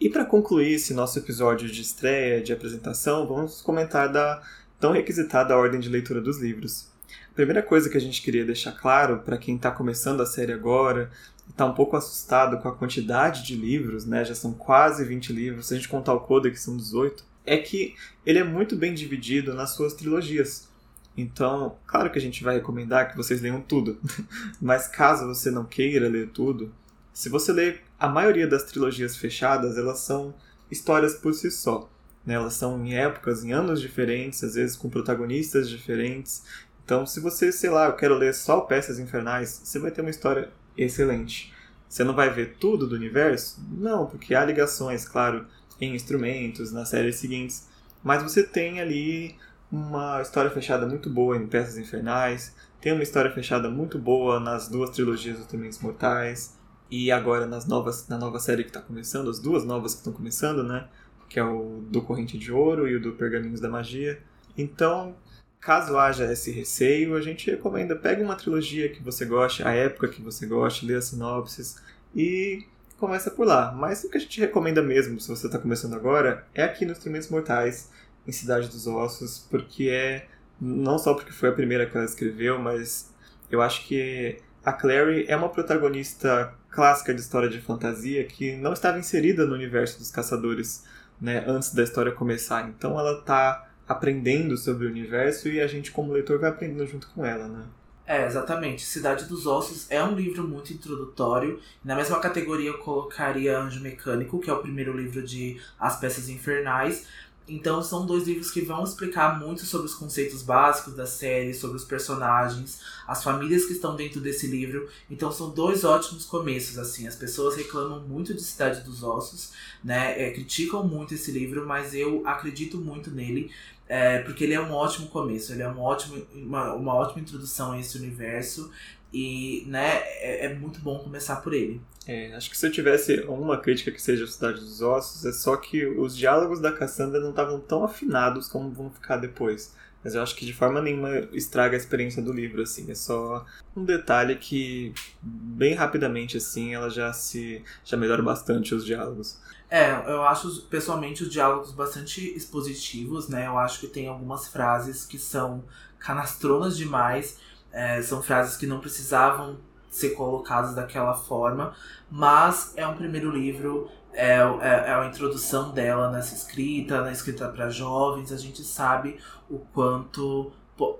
E 0.00 0.08
para 0.08 0.24
concluir 0.24 0.72
esse 0.72 0.94
nosso 0.94 1.16
episódio 1.16 1.70
de 1.70 1.80
estreia, 1.80 2.42
de 2.42 2.52
apresentação, 2.52 3.24
vamos 3.24 3.60
comentar 3.60 4.10
da 4.10 4.42
tão 4.80 4.92
requisitada 4.92 5.54
a 5.54 5.58
ordem 5.58 5.78
de 5.78 5.88
leitura 5.88 6.20
dos 6.20 6.40
livros. 6.40 6.88
A 7.30 7.34
primeira 7.34 7.62
coisa 7.62 7.88
que 7.88 7.96
a 7.96 8.00
gente 8.00 8.22
queria 8.22 8.44
deixar 8.44 8.72
claro 8.72 9.20
para 9.20 9.38
quem 9.38 9.56
está 9.56 9.70
começando 9.70 10.22
a 10.22 10.26
série 10.26 10.52
agora 10.52 11.10
e 11.46 11.50
está 11.50 11.66
um 11.66 11.74
pouco 11.74 11.96
assustado 11.96 12.58
com 12.58 12.68
a 12.68 12.74
quantidade 12.74 13.44
de 13.44 13.54
livros, 13.54 14.06
né, 14.06 14.24
já 14.24 14.34
são 14.34 14.52
quase 14.52 15.04
20 15.04 15.32
livros, 15.32 15.68
se 15.68 15.74
a 15.74 15.76
gente 15.76 15.88
contar 15.88 16.14
o 16.14 16.20
Codex 16.20 16.60
são 16.62 16.76
18, 16.76 17.24
é 17.44 17.58
que 17.58 17.94
ele 18.24 18.38
é 18.38 18.44
muito 18.44 18.74
bem 18.76 18.94
dividido 18.94 19.54
nas 19.54 19.70
suas 19.70 19.92
trilogias. 19.92 20.68
Então, 21.16 21.76
claro 21.86 22.10
que 22.10 22.18
a 22.18 22.22
gente 22.22 22.42
vai 22.42 22.54
recomendar 22.56 23.10
que 23.10 23.16
vocês 23.16 23.40
leiam 23.40 23.60
tudo, 23.60 23.98
mas 24.60 24.88
caso 24.88 25.26
você 25.26 25.50
não 25.50 25.64
queira 25.64 26.08
ler 26.08 26.30
tudo, 26.30 26.72
se 27.12 27.28
você 27.28 27.52
ler 27.52 27.82
a 27.98 28.08
maioria 28.08 28.46
das 28.46 28.62
trilogias 28.62 29.16
fechadas, 29.16 29.76
elas 29.76 29.98
são 29.98 30.34
histórias 30.70 31.14
por 31.14 31.34
si 31.34 31.50
só. 31.50 31.90
Né? 32.24 32.34
Elas 32.34 32.54
são 32.54 32.84
em 32.84 32.94
épocas, 32.94 33.44
em 33.44 33.52
anos 33.52 33.80
diferentes, 33.80 34.42
às 34.44 34.54
vezes 34.54 34.76
com 34.76 34.88
protagonistas 34.88 35.68
diferentes. 35.68 36.44
Então, 36.84 37.06
se 37.06 37.20
você, 37.20 37.52
sei 37.52 37.70
lá, 37.70 37.86
eu 37.86 37.94
quero 37.94 38.16
ler 38.16 38.34
só 38.34 38.60
Peças 38.62 38.98
Infernais, 38.98 39.60
você 39.64 39.78
vai 39.78 39.90
ter 39.90 40.00
uma 40.00 40.10
história 40.10 40.50
excelente. 40.76 41.52
Você 41.88 42.04
não 42.04 42.14
vai 42.14 42.30
ver 42.30 42.56
tudo 42.58 42.86
do 42.86 42.94
universo? 42.94 43.60
Não, 43.70 44.06
porque 44.06 44.34
há 44.34 44.44
ligações, 44.44 45.08
claro, 45.08 45.46
em 45.80 45.94
instrumentos, 45.94 46.72
nas 46.72 46.88
séries 46.88 47.16
seguintes. 47.16 47.68
Mas 48.02 48.22
você 48.22 48.42
tem 48.42 48.80
ali 48.80 49.36
uma 49.70 50.20
história 50.20 50.50
fechada 50.50 50.86
muito 50.86 51.08
boa 51.10 51.36
em 51.36 51.46
Peças 51.46 51.78
Infernais, 51.78 52.54
tem 52.80 52.92
uma 52.92 53.02
história 53.02 53.30
fechada 53.30 53.68
muito 53.70 53.98
boa 53.98 54.40
nas 54.40 54.68
duas 54.68 54.90
trilogias 54.90 55.38
dos 55.38 55.46
Tormentos 55.46 55.78
Mortais, 55.80 56.58
e 56.90 57.12
agora 57.12 57.46
nas 57.46 57.66
novas, 57.66 58.08
na 58.08 58.18
nova 58.18 58.40
série 58.40 58.64
que 58.64 58.70
está 58.70 58.80
começando, 58.80 59.30
as 59.30 59.38
duas 59.38 59.64
novas 59.64 59.92
que 59.92 59.98
estão 59.98 60.12
começando, 60.12 60.64
né? 60.64 60.88
Que 61.30 61.38
é 61.38 61.44
o 61.44 61.80
do 61.88 62.02
Corrente 62.02 62.36
de 62.36 62.52
Ouro 62.52 62.88
e 62.88 62.96
o 62.96 63.00
do 63.00 63.12
Pergaminhos 63.12 63.60
da 63.60 63.70
Magia. 63.70 64.20
Então, 64.58 65.14
caso 65.60 65.96
haja 65.96 66.30
esse 66.30 66.50
receio, 66.50 67.14
a 67.14 67.20
gente 67.20 67.48
recomenda 67.48 67.94
pegue 67.94 68.20
uma 68.20 68.34
trilogia 68.34 68.88
que 68.88 69.00
você 69.00 69.24
goste, 69.24 69.62
a 69.62 69.70
época 69.70 70.08
que 70.08 70.20
você 70.20 70.44
goste, 70.44 70.84
lê 70.84 70.96
as 70.96 71.04
sinopses 71.04 71.80
e 72.14 72.66
começa 72.98 73.30
por 73.30 73.46
lá. 73.46 73.70
Mas 73.70 74.02
o 74.02 74.10
que 74.10 74.18
a 74.18 74.20
gente 74.20 74.40
recomenda 74.40 74.82
mesmo, 74.82 75.20
se 75.20 75.28
você 75.28 75.46
está 75.46 75.58
começando 75.58 75.94
agora, 75.94 76.44
é 76.52 76.64
aqui 76.64 76.84
nos 76.84 76.98
Instrumentos 76.98 77.28
Mortais, 77.28 77.90
em 78.26 78.32
Cidade 78.32 78.68
dos 78.68 78.88
Ossos, 78.88 79.46
porque 79.48 79.88
é 79.88 80.26
não 80.60 80.98
só 80.98 81.14
porque 81.14 81.32
foi 81.32 81.48
a 81.48 81.52
primeira 81.52 81.86
que 81.86 81.96
ela 81.96 82.04
escreveu, 82.04 82.58
mas 82.58 83.14
eu 83.50 83.62
acho 83.62 83.86
que 83.86 84.36
a 84.64 84.72
Clary 84.72 85.26
é 85.28 85.36
uma 85.36 85.48
protagonista 85.48 86.52
clássica 86.68 87.14
de 87.14 87.20
história 87.20 87.48
de 87.48 87.60
fantasia 87.60 88.24
que 88.24 88.56
não 88.56 88.72
estava 88.72 88.98
inserida 88.98 89.46
no 89.46 89.54
universo 89.54 89.98
dos 89.98 90.10
caçadores 90.10 90.84
né, 91.20 91.44
antes 91.46 91.74
da 91.74 91.82
história 91.82 92.12
começar. 92.12 92.68
Então 92.68 92.98
ela 92.98 93.18
está 93.18 93.68
aprendendo 93.86 94.56
sobre 94.56 94.86
o 94.86 94.90
universo 94.90 95.48
e 95.48 95.60
a 95.60 95.66
gente 95.66 95.90
como 95.90 96.12
leitor 96.12 96.38
vai 96.38 96.50
aprendendo 96.50 96.86
junto 96.86 97.08
com 97.08 97.24
ela, 97.24 97.48
né? 97.48 97.64
É, 98.06 98.26
exatamente. 98.26 98.82
Cidade 98.82 99.26
dos 99.26 99.46
Ossos 99.46 99.88
é 99.88 100.02
um 100.02 100.16
livro 100.16 100.42
muito 100.42 100.72
introdutório. 100.72 101.60
Na 101.84 101.94
mesma 101.94 102.18
categoria 102.18 102.70
eu 102.70 102.78
colocaria 102.78 103.56
Anjo 103.56 103.80
Mecânico, 103.80 104.40
que 104.40 104.50
é 104.50 104.52
o 104.52 104.58
primeiro 104.58 104.96
livro 104.96 105.22
de 105.22 105.60
As 105.78 106.00
Peças 106.00 106.28
Infernais, 106.28 107.06
então 107.48 107.82
são 107.82 108.06
dois 108.06 108.26
livros 108.26 108.50
que 108.50 108.60
vão 108.60 108.84
explicar 108.84 109.38
muito 109.40 109.66
sobre 109.66 109.86
os 109.86 109.94
conceitos 109.94 110.42
básicos 110.42 110.94
da 110.94 111.06
série, 111.06 111.52
sobre 111.52 111.76
os 111.76 111.84
personagens, 111.84 112.80
as 113.06 113.24
famílias 113.24 113.64
que 113.64 113.72
estão 113.72 113.96
dentro 113.96 114.20
desse 114.20 114.46
livro. 114.46 114.88
Então 115.10 115.32
são 115.32 115.50
dois 115.50 115.84
ótimos 115.84 116.24
começos, 116.24 116.78
assim. 116.78 117.08
As 117.08 117.16
pessoas 117.16 117.56
reclamam 117.56 118.00
muito 118.00 118.32
de 118.34 118.42
Cidade 118.42 118.82
dos 118.82 119.02
Ossos, 119.02 119.52
né? 119.82 120.20
É, 120.20 120.30
criticam 120.32 120.86
muito 120.86 121.14
esse 121.14 121.32
livro, 121.32 121.66
mas 121.66 121.94
eu 121.94 122.22
acredito 122.26 122.78
muito 122.78 123.10
nele. 123.10 123.50
é, 123.88 124.20
porque 124.20 124.44
ele 124.44 124.54
é 124.54 124.60
um 124.60 124.72
ótimo 124.72 125.08
começo, 125.08 125.52
ele 125.52 125.62
é 125.62 125.68
um 125.68 125.80
ótimo, 125.80 126.24
uma, 126.32 126.74
uma 126.74 126.94
ótima 126.94 127.20
introdução 127.20 127.72
a 127.72 127.80
esse 127.80 127.98
universo 127.98 128.70
e 129.12 129.64
né, 129.66 129.96
é, 130.20 130.46
é 130.46 130.54
muito 130.54 130.80
bom 130.80 130.98
começar 131.00 131.36
por 131.36 131.52
ele. 131.52 131.80
É, 132.10 132.34
acho 132.34 132.50
que 132.50 132.58
se 132.58 132.66
eu 132.66 132.72
tivesse 132.72 133.20
uma 133.28 133.56
crítica 133.56 133.92
que 133.92 134.02
seja 134.02 134.24
a 134.24 134.26
Cidade 134.26 134.58
dos 134.58 134.82
Ossos, 134.82 135.24
é 135.24 135.30
só 135.30 135.54
que 135.54 135.86
os 135.86 136.16
diálogos 136.16 136.58
da 136.58 136.72
Cassandra 136.72 137.20
não 137.20 137.30
estavam 137.30 137.60
tão 137.60 137.84
afinados 137.84 138.48
como 138.48 138.68
vão 138.68 138.90
ficar 138.90 139.16
depois. 139.16 139.76
Mas 140.02 140.16
eu 140.16 140.22
acho 140.22 140.34
que 140.34 140.44
de 140.44 140.52
forma 140.52 140.82
nenhuma 140.82 141.28
estraga 141.32 141.76
a 141.76 141.78
experiência 141.78 142.20
do 142.20 142.32
livro, 142.32 142.62
assim. 142.62 142.90
É 142.90 142.96
só 142.96 143.46
um 143.76 143.84
detalhe 143.84 144.34
que, 144.34 144.92
bem 145.22 145.74
rapidamente, 145.74 146.36
assim, 146.36 146.74
ela 146.74 146.90
já 146.90 147.12
se. 147.12 147.62
já 147.84 147.96
melhora 147.96 148.24
bastante 148.24 148.74
os 148.74 148.84
diálogos. 148.84 149.38
É, 149.70 149.92
eu 150.10 150.24
acho 150.24 150.62
pessoalmente 150.62 151.22
os 151.22 151.30
diálogos 151.30 151.70
bastante 151.70 152.36
expositivos, 152.36 153.28
né? 153.28 153.46
Eu 153.46 153.56
acho 153.56 153.78
que 153.78 153.86
tem 153.86 154.08
algumas 154.08 154.48
frases 154.48 155.06
que 155.06 155.16
são 155.16 155.62
canastronas 156.00 156.76
demais, 156.76 157.38
é, 157.70 158.02
são 158.02 158.20
frases 158.20 158.56
que 158.56 158.66
não 158.66 158.80
precisavam 158.80 159.60
ser 159.90 160.10
colocadas 160.10 160.74
daquela 160.74 161.12
forma, 161.12 161.74
mas 162.10 162.72
é 162.76 162.86
um 162.86 162.94
primeiro 162.94 163.30
livro, 163.30 163.90
é, 164.12 164.36
é, 164.36 164.38
é 164.38 164.94
a 164.94 165.06
introdução 165.06 165.72
dela 165.72 166.10
nessa 166.10 166.34
escrita, 166.34 167.02
na 167.02 167.12
escrita 167.12 167.48
para 167.48 167.68
jovens, 167.68 168.32
a 168.32 168.36
gente 168.36 168.62
sabe 168.62 169.18
o 169.50 169.58
quanto 169.58 170.52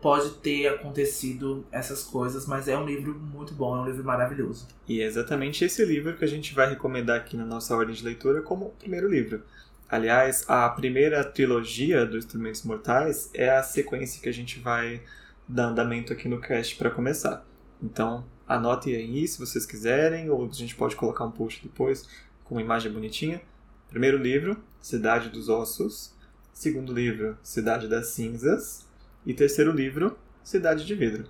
pode 0.03 0.31
ter 0.31 0.68
acontecido 0.68 1.64
essas 1.72 2.03
coisas, 2.03 2.46
mas 2.46 2.68
é 2.68 2.76
um 2.76 2.85
livro 2.85 3.14
muito 3.14 3.55
bom, 3.55 3.76
é 3.79 3.81
um 3.81 3.87
livro 3.87 4.05
maravilhoso. 4.05 4.68
E 4.87 5.00
é 5.00 5.07
exatamente 5.07 5.64
esse 5.64 5.83
livro 5.85 6.16
que 6.16 6.24
a 6.24 6.29
gente 6.29 6.55
vai 6.55 6.68
recomendar 6.68 7.16
aqui 7.16 7.37
na 7.37 7.46
nossa 7.46 7.74
ordem 7.74 7.94
de 7.94 8.05
leitura 8.05 8.42
como 8.42 8.74
primeiro 8.79 9.09
livro. 9.09 9.42
Aliás, 9.88 10.44
a 10.48 10.68
primeira 10.68 11.24
trilogia 11.24 12.05
do 12.05 12.18
Instrumentos 12.18 12.62
Mortais 12.62 13.31
é 13.33 13.50
a 13.50 13.62
sequência 13.62 14.22
que 14.22 14.29
a 14.29 14.33
gente 14.33 14.61
vai 14.61 15.03
dar 15.48 15.68
andamento 15.68 16.12
aqui 16.12 16.29
no 16.29 16.40
cast 16.40 16.76
para 16.76 16.90
começar. 16.90 17.44
Então, 17.83 18.24
anotem 18.50 18.96
aí 18.96 19.28
se 19.28 19.38
vocês 19.38 19.64
quiserem, 19.64 20.28
ou 20.28 20.44
a 20.44 20.52
gente 20.52 20.74
pode 20.74 20.96
colocar 20.96 21.24
um 21.24 21.30
post 21.30 21.62
depois 21.62 22.08
com 22.42 22.56
uma 22.56 22.60
imagem 22.60 22.90
bonitinha. 22.90 23.40
Primeiro 23.88 24.18
livro, 24.18 24.56
Cidade 24.80 25.28
dos 25.28 25.48
Ossos. 25.48 26.12
Segundo 26.52 26.92
livro, 26.92 27.38
Cidade 27.44 27.86
das 27.86 28.08
Cinzas. 28.08 28.86
E 29.24 29.32
terceiro 29.32 29.70
livro, 29.70 30.18
Cidade 30.42 30.84
de 30.84 30.94
Vidro. 30.96 31.28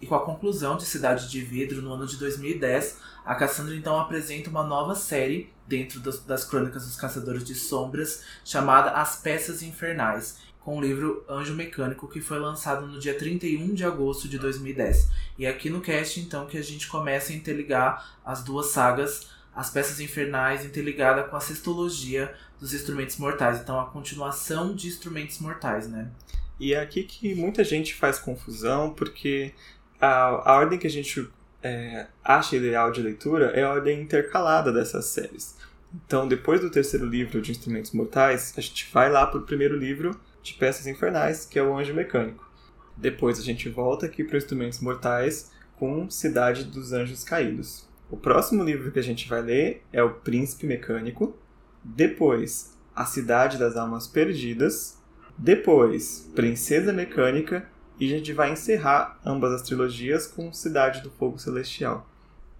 E 0.00 0.06
com 0.06 0.16
a 0.16 0.24
conclusão 0.24 0.76
de 0.76 0.84
Cidade 0.84 1.30
de 1.30 1.40
Vidro 1.40 1.80
no 1.80 1.92
ano 1.92 2.06
de 2.06 2.16
2010, 2.16 2.98
a 3.24 3.34
Cassandra 3.34 3.76
então 3.76 3.98
apresenta 3.98 4.50
uma 4.50 4.64
nova 4.64 4.94
série 4.94 5.52
dentro 5.66 6.00
das, 6.00 6.20
das 6.20 6.44
Crônicas 6.44 6.84
dos 6.86 6.96
Caçadores 6.96 7.44
de 7.44 7.54
Sombras, 7.54 8.24
chamada 8.44 8.90
As 8.92 9.16
Peças 9.16 9.62
Infernais, 9.62 10.38
com 10.68 10.76
o 10.76 10.82
livro 10.82 11.24
Anjo 11.26 11.54
Mecânico, 11.54 12.06
que 12.06 12.20
foi 12.20 12.38
lançado 12.38 12.86
no 12.86 13.00
dia 13.00 13.14
31 13.14 13.72
de 13.72 13.86
agosto 13.86 14.28
de 14.28 14.38
2010. 14.38 15.08
E 15.38 15.46
é 15.46 15.48
aqui 15.48 15.70
no 15.70 15.80
cast, 15.80 16.20
então, 16.20 16.44
que 16.44 16.58
a 16.58 16.62
gente 16.62 16.88
começa 16.88 17.32
a 17.32 17.34
interligar 17.34 18.18
as 18.22 18.44
duas 18.44 18.66
sagas, 18.66 19.30
as 19.56 19.70
peças 19.70 19.98
infernais 19.98 20.66
interligada 20.66 21.22
com 21.22 21.34
a 21.34 21.40
sextologia 21.40 22.34
dos 22.60 22.74
instrumentos 22.74 23.16
mortais. 23.16 23.58
Então, 23.60 23.80
a 23.80 23.86
continuação 23.86 24.74
de 24.74 24.88
instrumentos 24.88 25.38
mortais, 25.38 25.88
né? 25.88 26.10
E 26.60 26.74
é 26.74 26.80
aqui 26.82 27.02
que 27.02 27.34
muita 27.34 27.64
gente 27.64 27.94
faz 27.94 28.18
confusão, 28.18 28.92
porque 28.92 29.54
a, 29.98 30.50
a 30.50 30.58
ordem 30.58 30.78
que 30.78 30.86
a 30.86 30.90
gente 30.90 31.30
é, 31.62 32.08
acha 32.22 32.56
ideal 32.56 32.92
de 32.92 33.00
leitura 33.00 33.52
é 33.54 33.62
a 33.62 33.72
ordem 33.72 34.02
intercalada 34.02 34.70
dessas 34.70 35.06
séries. 35.06 35.56
Então, 35.94 36.28
depois 36.28 36.60
do 36.60 36.70
terceiro 36.70 37.06
livro 37.06 37.40
de 37.40 37.52
Instrumentos 37.52 37.92
Mortais, 37.92 38.52
a 38.54 38.60
gente 38.60 38.86
vai 38.92 39.10
lá 39.10 39.26
para 39.26 39.38
o 39.38 39.44
primeiro 39.44 39.74
livro 39.74 40.27
de 40.48 40.54
Peças 40.54 40.86
Infernais, 40.86 41.44
que 41.44 41.58
é 41.58 41.62
o 41.62 41.76
Anjo 41.76 41.94
Mecânico. 41.94 42.48
Depois 42.96 43.38
a 43.38 43.42
gente 43.42 43.68
volta 43.68 44.06
aqui 44.06 44.24
para 44.24 44.38
Instrumentos 44.38 44.80
Mortais 44.80 45.52
com 45.76 46.10
Cidade 46.10 46.64
dos 46.64 46.92
Anjos 46.92 47.22
Caídos. 47.22 47.88
O 48.10 48.16
próximo 48.16 48.64
livro 48.64 48.90
que 48.90 48.98
a 48.98 49.02
gente 49.02 49.28
vai 49.28 49.42
ler 49.42 49.82
é 49.92 50.02
O 50.02 50.14
Príncipe 50.14 50.66
Mecânico. 50.66 51.36
Depois, 51.84 52.76
A 52.96 53.04
Cidade 53.04 53.58
das 53.58 53.76
Almas 53.76 54.06
Perdidas. 54.06 54.98
Depois, 55.36 56.28
Princesa 56.34 56.92
Mecânica, 56.92 57.68
e 58.00 58.06
a 58.06 58.16
gente 58.16 58.32
vai 58.32 58.52
encerrar 58.52 59.20
ambas 59.24 59.52
as 59.52 59.62
trilogias 59.62 60.26
com 60.26 60.52
Cidade 60.52 61.00
do 61.02 61.10
Fogo 61.10 61.38
Celestial. 61.38 62.08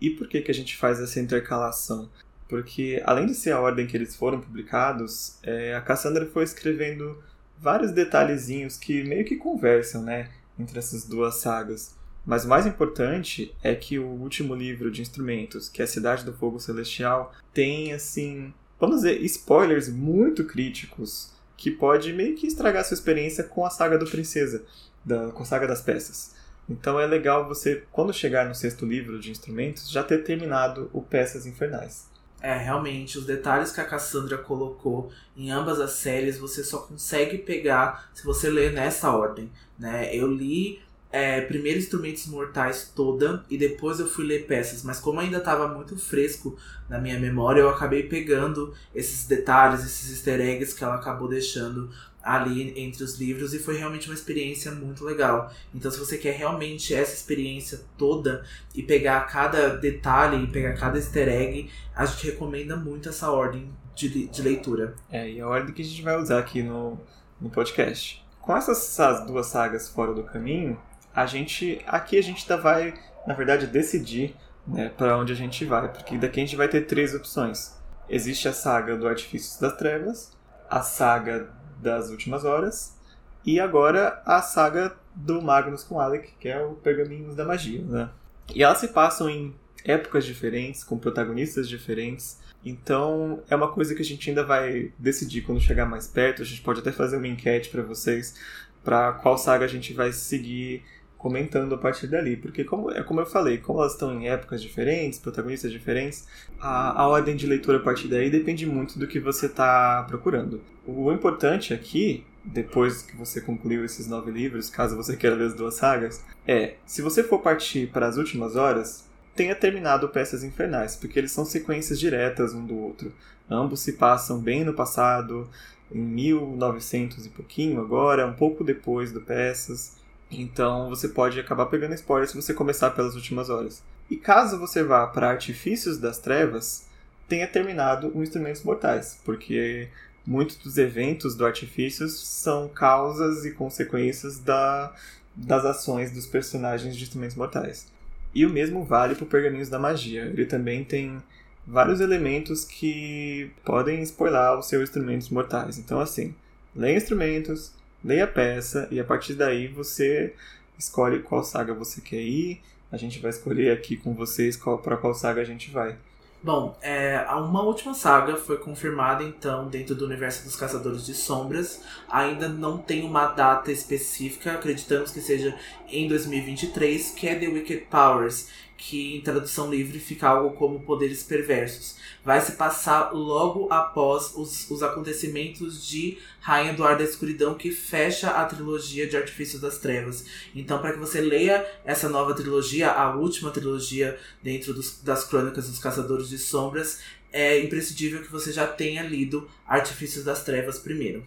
E 0.01 0.11
por 0.11 0.29
que, 0.29 0.41
que 0.41 0.51
a 0.51 0.55
gente 0.55 0.77
faz 0.77 1.01
essa 1.01 1.19
intercalação? 1.19 2.09
Porque, 2.49 3.03
além 3.05 3.27
de 3.27 3.35
ser 3.35 3.53
a 3.53 3.61
ordem 3.61 3.87
que 3.87 3.97
eles 3.97 4.15
foram 4.15 4.41
publicados, 4.41 5.39
é, 5.43 5.75
a 5.75 5.81
Cassandra 5.81 6.27
foi 6.27 6.45
escrevendo 6.45 7.23
vários 7.61 7.93
detalhezinhos 7.93 8.77
que 8.77 9.03
meio 9.05 9.25
que 9.25 9.37
conversam 9.37 10.03
né, 10.03 10.31
entre 10.59 10.79
essas 10.79 11.05
duas 11.05 11.37
sagas. 11.37 11.97
Mas 12.25 12.45
o 12.45 12.49
mais 12.49 12.67
importante 12.67 13.55
é 13.63 13.75
que 13.75 13.99
o 13.99 14.07
último 14.07 14.55
livro 14.55 14.91
de 14.91 15.01
instrumentos, 15.01 15.69
que 15.69 15.81
é 15.81 15.85
a 15.85 15.89
Cidade 15.89 16.25
do 16.25 16.33
Fogo 16.33 16.61
Celestial, 16.61 17.33
tem, 17.55 17.93
assim, 17.93 18.53
vamos 18.79 18.97
dizer, 18.97 19.23
spoilers 19.23 19.89
muito 19.89 20.45
críticos 20.45 21.33
que 21.57 21.71
pode 21.71 22.13
meio 22.13 22.37
que 22.37 22.47
estragar 22.47 22.85
sua 22.85 22.95
experiência 22.95 23.43
com 23.43 23.65
a 23.65 23.71
saga 23.71 23.99
do 23.99 24.07
Princesa, 24.07 24.65
da, 25.05 25.31
com 25.31 25.43
a 25.43 25.47
saga 25.47 25.67
das 25.67 25.81
peças. 25.81 26.37
Então 26.69 27.01
é 27.01 27.07
legal 27.07 27.49
você, 27.49 27.85
quando 27.91 28.13
chegar 28.13 28.47
no 28.47 28.55
sexto 28.55 28.85
livro 28.85 29.19
de 29.19 29.31
instrumentos, 29.31 29.91
já 29.91 30.05
ter 30.05 30.23
terminado 30.23 30.91
o 30.93 31.01
Peças 31.01 31.47
Infernais. 31.47 32.07
É, 32.41 32.57
realmente, 32.57 33.19
os 33.19 33.27
detalhes 33.27 33.73
que 33.73 33.81
a 33.81 33.85
Cassandra 33.85 34.39
colocou 34.39 35.11
em 35.37 35.51
ambas 35.51 35.81
as 35.81 35.93
séries 35.93 36.39
você 36.39 36.63
só 36.63 36.79
consegue 36.79 37.39
pegar 37.39 38.11
se 38.15 38.25
você 38.25 38.49
ler 38.49 38.73
nessa 38.73 39.11
ordem, 39.11 39.51
né? 39.77 40.15
Eu 40.15 40.29
li 40.29 40.81
é, 41.11 41.41
primeiro 41.41 41.79
Instrumentos 41.79 42.27
Mortais 42.27 42.93
toda 42.95 43.45
e 43.49 43.57
depois 43.57 43.99
eu 43.99 44.07
fui 44.07 44.27
ler 44.27 44.47
peças, 44.47 44.83
mas 44.83 45.01
como 45.01 45.21
ainda 45.21 45.39
estava 45.39 45.67
muito 45.69 45.97
fresco 45.97 46.57
na 46.89 46.99
minha 46.99 47.19
memória, 47.19 47.61
eu 47.61 47.71
acabei 47.71 48.03
pegando 48.03 48.75
esses 48.95 49.27
detalhes, 49.27 49.85
esses 49.85 50.11
easter 50.11 50.41
eggs 50.41 50.75
que 50.75 50.85
ela 50.85 50.97
acabou 50.97 51.29
deixando 51.29 51.91
ali 52.23 52.79
entre 52.79 53.03
os 53.03 53.19
livros 53.19 53.55
e 53.55 53.59
foi 53.59 53.79
realmente 53.79 54.09
uma 54.09 54.15
experiência 54.15 54.71
muito 54.73 55.03
legal. 55.03 55.51
Então, 55.75 55.91
se 55.91 55.99
você 55.99 56.19
quer 56.19 56.33
realmente 56.37 56.95
essa 56.95 57.15
experiência 57.15 57.81
toda 57.97 58.45
e 58.75 58.83
pegar 58.83 59.21
cada 59.23 59.77
detalhe 59.77 60.45
e 60.45 60.47
pegar 60.47 60.75
cada 60.75 60.99
easter 60.99 61.29
egg, 61.29 61.71
a 61.95 62.05
gente 62.05 62.27
recomenda 62.27 62.77
muito 62.77 63.09
essa 63.09 63.31
ordem 63.31 63.71
de, 63.95 64.27
de 64.27 64.43
leitura. 64.43 64.95
É, 65.11 65.31
e 65.31 65.41
a 65.41 65.49
ordem 65.49 65.75
que 65.75 65.81
a 65.81 65.85
gente 65.85 66.03
vai 66.03 66.21
usar 66.21 66.39
aqui 66.39 66.63
no, 66.63 67.01
no 67.41 67.49
podcast. 67.49 68.23
Com 68.43 68.55
essas, 68.55 68.79
essas 68.79 69.27
duas 69.27 69.47
sagas 69.47 69.89
fora 69.89 70.13
do 70.13 70.23
caminho, 70.23 70.79
a 71.19 71.27
gente 71.27 71.83
aqui 71.85 72.17
a 72.17 72.23
gente 72.23 72.47
vai, 72.57 72.95
na 73.27 73.35
verdade, 73.35 73.67
decidir 73.67 74.37
né, 74.65 74.89
para 74.97 75.19
onde 75.19 75.33
a 75.33 75.37
gente 75.37 75.65
vai, 75.65 75.93
porque 75.93 76.17
daqui 76.17 76.39
a 76.39 76.45
gente 76.45 76.55
vai 76.55 76.69
ter 76.69 76.83
três 76.83 77.13
opções. 77.13 77.77
Existe 78.09 78.47
a 78.47 78.53
saga 78.53 78.97
do 78.97 79.09
Artifícios 79.09 79.59
das 79.59 79.77
Trevas, 79.77 80.37
a 80.71 80.81
saga 80.81 81.51
das 81.83 82.11
Últimas 82.11 82.45
Horas 82.45 82.97
e 83.45 83.59
agora 83.59 84.23
a 84.25 84.41
saga 84.41 84.97
do 85.13 85.43
Magnus 85.43 85.83
com 85.83 85.99
Alec, 85.99 86.35
que 86.39 86.49
é 86.49 86.65
o 86.65 86.75
Pergaminhos 86.75 87.35
da 87.35 87.45
Magia, 87.45 87.83
né? 87.83 88.11
E 88.55 88.63
elas 88.63 88.79
se 88.79 88.89
passam 88.89 89.29
em 89.29 89.57
épocas 89.85 90.25
diferentes, 90.25 90.85
com 90.85 90.97
protagonistas 90.97 91.69
diferentes. 91.69 92.39
Então 92.65 93.43
é 93.51 93.57
uma 93.57 93.73
coisa 93.73 93.93
que 93.93 94.03
a 94.03 94.05
gente 94.05 94.31
ainda 94.31 94.45
vai 94.45 94.93
decidir 94.97 95.43
quando 95.43 95.61
chegar 95.61 95.85
mais 95.85 96.07
perto. 96.07 96.43
A 96.43 96.45
gente 96.45 96.61
pode 96.61 96.79
até 96.79 96.93
fazer 96.93 97.17
uma 97.17 97.27
enquete 97.27 97.71
para 97.71 97.83
vocês 97.83 98.37
para 98.85 99.13
qual 99.13 99.37
saga 99.37 99.65
a 99.65 99.69
gente 99.69 99.93
vai 99.93 100.13
seguir 100.13 100.83
comentando 101.19 101.75
a 101.75 101.79
partir 101.79 102.07
dali, 102.07 102.37
porque 102.37 102.63
como, 102.63 102.93
é 102.93 103.03
como 103.03 103.21
eu 103.21 103.27
falei, 103.27 103.59
como 103.59 103.81
elas 103.81 103.93
estão 103.93 104.15
em 104.15 104.29
épocas 104.29 104.63
diferentes, 104.63 105.19
protagonistas 105.19 105.73
diferentes, 105.73 106.27
a, 106.61 107.03
a 107.03 107.09
ordem 107.09 107.35
de 107.35 107.45
leitura 107.47 107.79
a 107.79 107.83
partir 107.83 108.07
daí 108.07 108.31
depende 108.31 108.65
muito 108.65 108.99
do 108.99 109.07
que 109.07 109.19
você 109.19 109.47
está 109.47 110.05
procurando. 110.09 110.61
O 110.87 111.13
importante 111.13 111.75
aqui, 111.75 112.25
depois 112.45 113.03
que 113.03 113.17
você 113.17 113.41
concluiu 113.41 113.85
esses 113.85 114.07
nove 114.07 114.31
livros, 114.31 114.71
caso 114.71 114.97
você 114.97 115.17
queira 115.17 115.35
ler 115.35 115.49
as 115.49 115.55
duas 115.55 115.75
sagas, 115.75 116.25
é, 116.47 116.75
se 116.87 117.03
você 117.03 117.25
for 117.25 117.41
partir 117.41 117.89
para 117.89 118.07
as 118.07 118.17
últimas 118.17 118.55
horas, 118.55 119.05
tenha 119.35 119.55
terminado 119.55 120.09
Peças 120.09 120.45
Infernais, 120.45 120.95
porque 120.97 121.19
eles 121.19 121.33
são 121.33 121.45
sequências 121.45 121.99
diretas 121.99 122.55
um 122.55 122.65
do 122.65 122.77
outro. 122.79 123.13
Ambos 123.51 123.81
se 123.81 123.95
passam 123.95 124.41
bem 124.41 124.65
no 124.65 124.73
passado, 124.73 125.49
em 125.93 125.99
1900 125.99 127.27
e 127.27 127.29
pouquinho 127.29 127.81
agora, 127.81 128.27
um 128.27 128.35
pouco 128.35 128.63
depois 128.63 129.11
do 129.11 129.21
Peças. 129.21 129.98
Então 130.31 130.89
você 130.89 131.09
pode 131.09 131.41
acabar 131.41 131.67
pegando 131.67 131.95
spoiler 131.95 132.29
se 132.29 132.37
você 132.37 132.53
começar 132.53 132.91
pelas 132.91 133.15
últimas 133.15 133.49
horas. 133.49 133.83
E 134.11 134.17
caso 134.17 134.59
você 134.59 134.83
vá 134.83 135.07
para 135.07 135.31
Artifícios 135.31 135.99
das 135.99 136.19
Trevas, 136.19 136.87
tenha 137.29 137.47
terminado 137.47 138.11
o 138.15 138.23
Instrumentos 138.23 138.63
Mortais, 138.63 139.19
porque 139.25 139.89
muitos 140.27 140.57
dos 140.57 140.79
eventos 140.79 141.35
do 141.35 141.47
Artifícios 141.47 142.27
são 142.27 142.69
causas 142.69 143.45
e 143.45 143.53
consequências 143.53 144.39
da, 144.39 144.95
das 145.35 145.65
ações 145.65 146.11
dos 146.11 146.27
personagens 146.27 146.97
de 146.97 147.03
Instrumentos 147.03 147.37
Mortais. 147.37 147.87
E 148.35 148.45
o 148.45 148.51
mesmo 148.51 148.85
vale 148.85 149.15
para 149.15 149.25
o 149.25 149.29
Pergaminhos 149.29 149.69
da 149.69 149.79
Magia. 149.79 150.23
Ele 150.23 150.45
também 150.45 150.85
tem 150.85 151.23
vários 151.67 152.01
elementos 152.01 152.65
que 152.65 153.51
podem 153.65 154.03
spoiler 154.03 154.59
os 154.59 154.69
seus 154.69 154.85
Instrumentos 154.85 155.29
Mortais. 155.31 155.79
Então, 155.79 156.01
assim, 156.01 156.35
leia 156.75 156.97
Instrumentos, 156.97 157.73
leia 158.05 158.25
a 158.25 158.29
peça 158.29 158.89
e 158.91 159.01
a 159.01 159.05
partir 159.05 159.35
daí 159.35 159.67
você 159.67 160.35
escolhe 160.79 161.21
qual 161.21 161.43
saga 161.43 161.75
você 161.75 162.01
quer 162.01 162.21
ir. 162.21 162.61
A 162.91 162.97
gente 162.97 163.19
vai 163.19 163.31
escolher 163.31 163.71
aqui 163.71 163.97
com 163.97 164.15
vocês 164.15 164.57
para 164.57 164.97
qual 164.97 165.15
saga 165.15 165.43
a 165.43 165.45
gente 165.45 165.71
vai. 165.71 165.97
Bom, 166.41 166.79
é, 166.81 167.19
uma 167.33 167.63
última 167.63 167.93
saga 167.95 168.37
foi 168.37 168.59
confirmada 168.59 169.25
então 169.25 169.67
dentro 169.67 169.97
do 169.97 170.05
universo 170.05 170.45
dos 170.45 170.55
Caçadores 170.55 171.05
de 171.05 171.13
Sombras. 171.13 171.83
Ainda 172.09 172.49
não 172.49 172.79
tem 172.79 173.05
uma 173.05 173.27
data 173.27 173.73
específica, 173.73 174.53
acreditamos 174.53 175.11
que 175.11 175.21
seja 175.21 175.59
em 175.89 176.07
2023, 176.07 177.11
que 177.11 177.29
é 177.29 177.35
The 177.35 177.49
Wicked 177.49 177.87
Powers, 177.91 178.51
que 178.79 179.17
em 179.17 179.21
tradução 179.21 179.69
livre 179.69 179.99
fica 179.99 180.29
algo 180.29 180.57
como 180.57 180.81
Poderes 180.81 181.25
Perversos. 181.25 181.97
Vai 182.25 182.41
se 182.41 182.53
passar 182.53 183.13
logo 183.13 183.67
após 183.73 184.33
os, 184.37 184.71
os 184.71 184.83
acontecimentos 184.83 185.87
de 185.87 186.17
Rainha 186.41 186.73
do 186.73 186.85
Ar 186.85 186.97
da 186.97 187.03
Escuridão, 187.03 187.55
que 187.55 187.73
fecha 187.73 188.31
a 188.31 188.47
trilogia 188.47 189.07
de 189.09 189.17
Artifícios 189.17 189.61
das 189.61 189.79
Trevas. 189.79 190.25
Então, 190.55 190.81
para 190.81 190.93
que 190.93 190.99
você 190.99 191.21
leia 191.21 191.67
essa 191.85 192.09
nova 192.09 192.35
trilogia, 192.35 192.91
a 192.91 193.17
última 193.17 193.51
trilogia 193.51 194.17
dentro 194.43 194.73
dos, 194.73 195.03
das 195.03 195.25
Crônicas 195.25 195.69
dos 195.69 195.81
Caçadores 195.81 196.29
de 196.29 196.39
Sombras, 196.39 197.01
é 197.33 197.59
imprescindível 197.59 198.23
que 198.23 198.31
você 198.31 198.53
já 198.53 198.67
tenha 198.67 199.03
lido 199.03 199.51
Artifícios 199.67 200.25
das 200.25 200.45
Trevas 200.45 200.79
primeiro. 200.79 201.27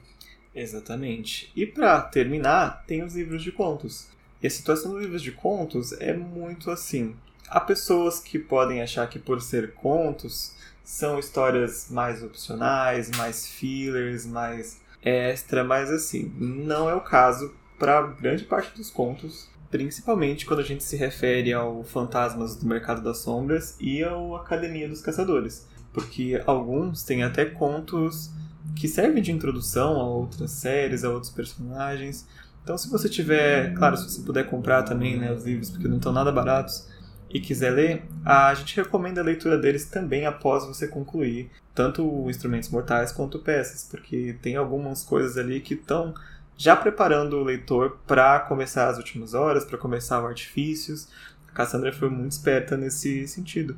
Exatamente. 0.55 1.51
E 1.55 1.65
para 1.65 2.01
terminar, 2.01 2.83
tem 2.87 3.03
os 3.03 3.13
livros 3.13 3.43
de 3.43 3.51
contos. 3.51 4.07
E 4.41 4.47
a 4.47 4.49
situação 4.49 4.93
dos 4.93 5.01
livros 5.01 5.21
de 5.21 5.31
contos 5.31 5.91
é 5.93 6.13
muito 6.13 6.71
assim. 6.71 7.15
Há 7.51 7.59
pessoas 7.59 8.21
que 8.21 8.39
podem 8.39 8.81
achar 8.81 9.05
que 9.09 9.19
por 9.19 9.41
ser 9.41 9.73
contos 9.73 10.53
são 10.85 11.19
histórias 11.19 11.87
mais 11.91 12.23
opcionais, 12.23 13.11
mais 13.17 13.45
fillers, 13.45 14.25
mais 14.25 14.79
extra, 15.03 15.61
mas 15.61 15.91
assim, 15.91 16.33
não 16.37 16.89
é 16.89 16.95
o 16.95 17.01
caso 17.01 17.53
para 17.77 18.03
grande 18.03 18.45
parte 18.45 18.73
dos 18.77 18.89
contos, 18.89 19.49
principalmente 19.69 20.45
quando 20.45 20.61
a 20.61 20.63
gente 20.63 20.81
se 20.81 20.95
refere 20.95 21.51
ao 21.51 21.83
Fantasmas 21.83 22.55
do 22.55 22.65
Mercado 22.65 23.01
das 23.01 23.17
Sombras 23.17 23.75
e 23.81 24.01
ao 24.01 24.33
Academia 24.37 24.87
dos 24.87 25.01
Caçadores, 25.01 25.67
porque 25.91 26.41
alguns 26.45 27.03
têm 27.03 27.21
até 27.21 27.43
contos 27.43 28.31
que 28.77 28.87
servem 28.87 29.21
de 29.21 29.33
introdução 29.33 29.99
a 29.99 30.05
outras 30.05 30.51
séries, 30.51 31.03
a 31.03 31.09
outros 31.09 31.33
personagens. 31.33 32.25
Então, 32.63 32.77
se 32.77 32.89
você 32.89 33.09
tiver, 33.09 33.73
claro, 33.73 33.97
se 33.97 34.09
você 34.09 34.21
puder 34.21 34.49
comprar 34.49 34.83
também 34.83 35.19
né, 35.19 35.33
os 35.33 35.43
livros, 35.43 35.69
porque 35.69 35.89
não 35.89 35.97
estão 35.97 36.13
nada 36.13 36.31
baratos, 36.31 36.87
e 37.34 37.39
quiser 37.39 37.72
ler, 37.72 38.04
a 38.26 38.54
gente 38.54 38.76
recomenda 38.76 39.22
a 39.22 39.24
leitura 39.24 39.58
deles 39.58 39.86
também 39.86 40.26
após 40.26 40.65
você 40.65 40.88
concluir 40.88 41.50
tanto 41.74 42.30
Instrumentos 42.30 42.70
Mortais 42.70 43.12
quanto 43.12 43.39
Peças, 43.39 43.88
porque 43.89 44.36
tem 44.41 44.56
algumas 44.56 45.04
coisas 45.04 45.38
ali 45.38 45.62
que 45.62 45.74
estão 45.74 46.13
já 46.58 46.76
preparando 46.76 47.38
o 47.38 47.44
leitor 47.44 47.98
para 48.06 48.39
começar 48.41 48.89
as 48.89 48.98
últimas 48.98 49.34
horas, 49.34 49.65
para 49.65 49.78
começar 49.78 50.22
o 50.22 50.28
Artifícios. 50.28 51.08
A 51.48 51.52
Cassandra 51.52 51.91
foi 51.91 52.10
muito 52.10 52.34
esperta 52.34 52.78
nesse 52.78 53.28
sentido. 53.28 53.76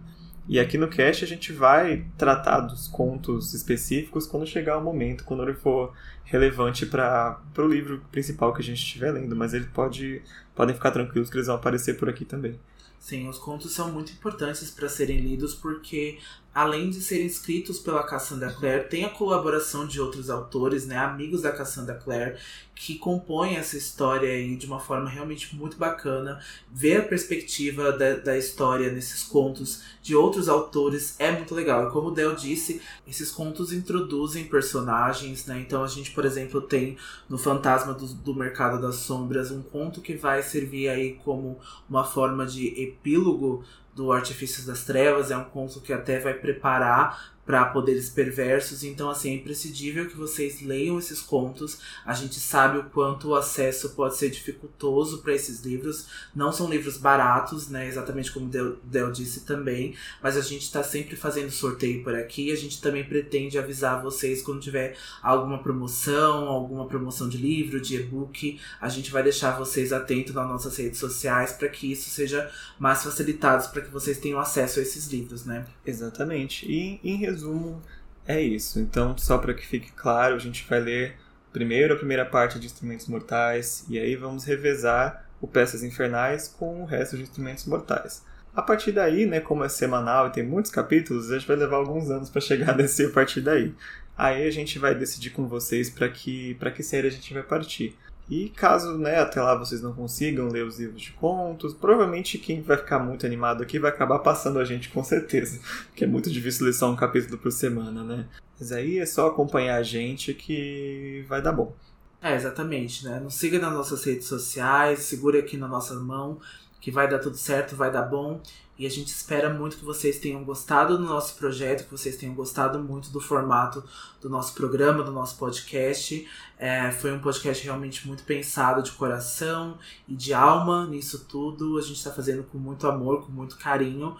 E 0.49 0.59
aqui 0.59 0.77
no 0.77 0.89
cast 0.89 1.23
a 1.23 1.27
gente 1.27 1.53
vai 1.53 2.05
tratar 2.17 2.59
dos 2.59 2.87
contos 2.89 3.53
específicos 3.53 4.27
quando 4.27 4.45
chegar 4.45 4.77
o 4.77 4.83
momento, 4.83 5.23
quando 5.23 5.43
ele 5.43 5.53
for 5.53 5.93
relevante 6.25 6.85
para 6.85 7.39
o 7.57 7.67
livro 7.67 8.03
principal 8.11 8.53
que 8.53 8.61
a 8.61 8.63
gente 8.63 8.79
estiver 8.79 9.11
lendo, 9.11 9.35
mas 9.35 9.53
ele 9.53 9.67
pode 9.67 10.21
podem 10.53 10.75
ficar 10.75 10.91
tranquilos 10.91 11.29
que 11.29 11.37
eles 11.37 11.47
vão 11.47 11.55
aparecer 11.55 11.97
por 11.97 12.09
aqui 12.09 12.25
também. 12.25 12.59
Sim, 13.03 13.27
os 13.27 13.37
contos 13.37 13.73
são 13.73 13.91
muito 13.91 14.13
importantes 14.13 14.71
para 14.71 14.87
serem 14.87 15.19
lidos 15.19 15.53
porque 15.53 16.19
além 16.53 16.89
de 16.89 17.01
serem 17.01 17.25
escritos 17.25 17.77
pela 17.77 18.01
Cassandra 18.01 18.53
Clare, 18.53 18.85
tem 18.85 19.03
a 19.03 19.09
colaboração 19.09 19.85
de 19.85 19.99
outros 19.99 20.29
autores, 20.29 20.87
né, 20.87 20.95
amigos 20.95 21.41
da 21.41 21.51
Cassandra 21.51 21.95
Clare, 21.95 22.37
que 22.85 22.95
compõem 22.95 23.55
essa 23.55 23.77
história 23.77 24.29
aí 24.29 24.57
de 24.57 24.65
uma 24.65 24.77
forma 24.77 25.09
realmente 25.09 25.55
muito 25.55 25.77
bacana. 25.77 26.41
Ver 26.69 26.97
a 26.97 27.01
perspectiva 27.01 27.93
da, 27.93 28.17
da 28.17 28.37
história 28.37 28.91
nesses 28.91 29.23
contos 29.23 29.83
de 30.01 30.13
outros 30.13 30.49
autores 30.49 31.15
é 31.17 31.31
muito 31.31 31.55
legal. 31.55 31.87
E 31.87 31.91
como 31.93 32.09
o 32.09 32.11
Del 32.11 32.35
disse, 32.35 32.81
esses 33.07 33.31
contos 33.31 33.71
introduzem 33.71 34.49
personagens, 34.49 35.45
né? 35.45 35.61
Então 35.61 35.81
a 35.81 35.87
gente, 35.87 36.11
por 36.11 36.25
exemplo, 36.25 36.59
tem 36.59 36.97
no 37.29 37.37
Fantasma 37.37 37.93
do, 37.93 38.05
do 38.05 38.35
Mercado 38.35 38.81
das 38.81 38.95
Sombras 38.95 39.49
um 39.49 39.61
conto 39.61 40.01
que 40.01 40.15
vai 40.15 40.43
servir 40.43 40.89
aí 40.89 41.13
como 41.23 41.57
uma 41.89 42.03
forma 42.03 42.45
de 42.45 42.67
epílogo 42.81 43.63
do 43.95 44.11
Artifícios 44.11 44.65
das 44.65 44.83
Trevas, 44.83 45.31
é 45.31 45.37
um 45.37 45.43
conto 45.45 45.79
que 45.79 45.93
até 45.93 46.19
vai 46.19 46.33
preparar 46.33 47.31
para 47.45 47.65
poderes 47.65 48.09
perversos. 48.09 48.83
Então, 48.83 49.09
assim, 49.09 49.31
é 49.31 49.33
imprescindível 49.35 50.07
que 50.07 50.15
vocês 50.15 50.61
leiam 50.61 50.97
esses 50.97 51.21
contos. 51.21 51.79
A 52.05 52.13
gente 52.13 52.39
sabe 52.39 52.77
o 52.77 52.83
quanto 52.85 53.29
o 53.29 53.35
acesso 53.35 53.89
pode 53.91 54.15
ser 54.15 54.29
dificultoso 54.29 55.21
para 55.21 55.33
esses 55.33 55.61
livros. 55.61 56.07
Não 56.33 56.51
são 56.51 56.69
livros 56.69 56.97
baratos, 56.97 57.67
né? 57.69 57.87
Exatamente 57.87 58.31
como 58.31 58.49
Del, 58.49 58.77
Del 58.83 59.11
disse 59.11 59.41
também. 59.41 59.95
Mas 60.21 60.37
a 60.37 60.41
gente 60.41 60.63
está 60.63 60.83
sempre 60.83 61.15
fazendo 61.15 61.51
sorteio 61.51 62.03
por 62.03 62.15
aqui. 62.15 62.51
A 62.51 62.55
gente 62.55 62.81
também 62.81 63.03
pretende 63.03 63.57
avisar 63.57 64.01
vocês 64.01 64.41
quando 64.41 64.61
tiver 64.61 64.95
alguma 65.21 65.61
promoção, 65.61 66.47
alguma 66.47 66.87
promoção 66.87 67.27
de 67.27 67.37
livro, 67.37 67.81
de 67.81 67.97
e-book. 67.97 68.59
A 68.79 68.87
gente 68.87 69.11
vai 69.11 69.23
deixar 69.23 69.57
vocês 69.57 69.91
atentos 69.91 70.33
nas 70.33 70.47
nossas 70.47 70.77
redes 70.77 70.99
sociais 70.99 71.51
para 71.51 71.67
que 71.67 71.91
isso 71.91 72.09
seja 72.09 72.49
mais 72.79 73.03
facilitado, 73.03 73.69
para 73.69 73.81
que 73.81 73.91
vocês 73.91 74.17
tenham 74.17 74.39
acesso 74.39 74.79
a 74.79 74.81
esses 74.81 75.07
livros, 75.07 75.45
né? 75.45 75.65
Exatamente. 75.85 76.65
E 76.69 76.99
em 77.03 77.17
resumo, 77.33 77.81
é 78.25 78.41
isso. 78.41 78.79
Então, 78.79 79.17
só 79.17 79.37
para 79.37 79.53
que 79.53 79.65
fique 79.65 79.91
claro, 79.91 80.35
a 80.35 80.39
gente 80.39 80.65
vai 80.67 80.79
ler 80.79 81.15
primeiro 81.51 81.93
a 81.93 81.97
primeira 81.97 82.25
parte 82.25 82.59
de 82.59 82.65
Instrumentos 82.65 83.07
Mortais 83.07 83.85
e 83.89 83.99
aí 83.99 84.15
vamos 84.15 84.43
revezar 84.43 85.29
o 85.41 85.47
Peças 85.47 85.83
Infernais 85.83 86.47
com 86.47 86.81
o 86.81 86.85
resto 86.85 87.17
de 87.17 87.23
Instrumentos 87.23 87.65
Mortais. 87.65 88.23
A 88.55 88.61
partir 88.61 88.91
daí, 88.91 89.25
né, 89.25 89.39
como 89.39 89.63
é 89.63 89.69
semanal 89.69 90.27
e 90.27 90.31
tem 90.31 90.43
muitos 90.43 90.71
capítulos, 90.71 91.31
a 91.31 91.37
gente 91.37 91.47
vai 91.47 91.57
levar 91.57 91.77
alguns 91.77 92.09
anos 92.09 92.29
para 92.29 92.41
chegar 92.41 92.75
nesse 92.77 93.05
a 93.05 93.09
partir 93.09 93.41
daí. 93.41 93.73
Aí 94.15 94.47
a 94.47 94.51
gente 94.51 94.77
vai 94.77 94.93
decidir 94.93 95.31
com 95.31 95.47
vocês 95.47 95.89
para 95.89 96.07
que 96.07 96.53
para 96.55 96.71
que 96.71 96.83
série 96.83 97.07
a 97.07 97.11
gente 97.11 97.33
vai 97.33 97.43
partir. 97.43 97.97
E 98.29 98.49
caso 98.49 98.97
né, 98.97 99.19
até 99.19 99.41
lá 99.41 99.53
vocês 99.55 99.81
não 99.81 99.93
consigam 99.93 100.47
ler 100.47 100.65
os 100.65 100.79
livros 100.79 101.01
de 101.01 101.11
contos, 101.11 101.73
provavelmente 101.73 102.37
quem 102.37 102.61
vai 102.61 102.77
ficar 102.77 102.99
muito 102.99 103.25
animado 103.25 103.61
aqui 103.61 103.77
vai 103.77 103.91
acabar 103.91 104.19
passando 104.19 104.59
a 104.59 104.65
gente 104.65 104.89
com 104.89 105.03
certeza. 105.03 105.59
Porque 105.89 106.05
é 106.05 106.07
muito 106.07 106.31
difícil 106.31 106.65
ler 106.65 106.73
só 106.73 106.89
um 106.89 106.95
capítulo 106.95 107.37
por 107.37 107.51
semana, 107.51 108.03
né? 108.03 108.25
Mas 108.59 108.71
aí 108.71 108.99
é 108.99 109.05
só 109.05 109.27
acompanhar 109.27 109.75
a 109.75 109.83
gente 109.83 110.33
que 110.33 111.25
vai 111.27 111.41
dar 111.41 111.51
bom. 111.51 111.75
É, 112.21 112.35
exatamente, 112.35 113.03
né? 113.03 113.19
Nos 113.19 113.35
siga 113.35 113.59
nas 113.59 113.73
nossas 113.73 114.03
redes 114.05 114.27
sociais, 114.27 114.99
segure 114.99 115.37
aqui 115.37 115.57
na 115.57 115.67
nossa 115.67 115.93
mão, 115.95 116.39
que 116.79 116.89
vai 116.89 117.09
dar 117.09 117.19
tudo 117.19 117.35
certo, 117.35 117.75
vai 117.75 117.91
dar 117.91 118.03
bom. 118.03 118.41
E 118.83 118.85
a 118.85 118.89
gente 118.89 119.07
espera 119.07 119.49
muito 119.49 119.77
que 119.77 119.85
vocês 119.85 120.19
tenham 120.19 120.43
gostado 120.43 120.97
do 120.97 121.05
nosso 121.05 121.37
projeto, 121.37 121.85
que 121.85 121.91
vocês 121.91 122.17
tenham 122.17 122.35
gostado 122.35 122.77
muito 122.79 123.11
do 123.11 123.21
formato 123.21 123.81
do 124.19 124.29
nosso 124.29 124.53
programa, 124.53 125.01
do 125.05 125.11
nosso 125.13 125.37
podcast. 125.37 126.27
É, 126.59 126.91
foi 126.91 127.13
um 127.13 127.19
podcast 127.19 127.63
realmente 127.63 128.05
muito 128.05 128.25
pensado 128.25 128.83
de 128.83 128.91
coração 128.91 129.79
e 130.05 130.13
de 130.13 130.33
alma 130.33 130.85
nisso 130.85 131.23
tudo. 131.29 131.77
A 131.77 131.81
gente 131.81 131.95
está 131.95 132.11
fazendo 132.11 132.43
com 132.43 132.57
muito 132.57 132.85
amor, 132.85 133.25
com 133.25 133.31
muito 133.31 133.57
carinho 133.57 134.17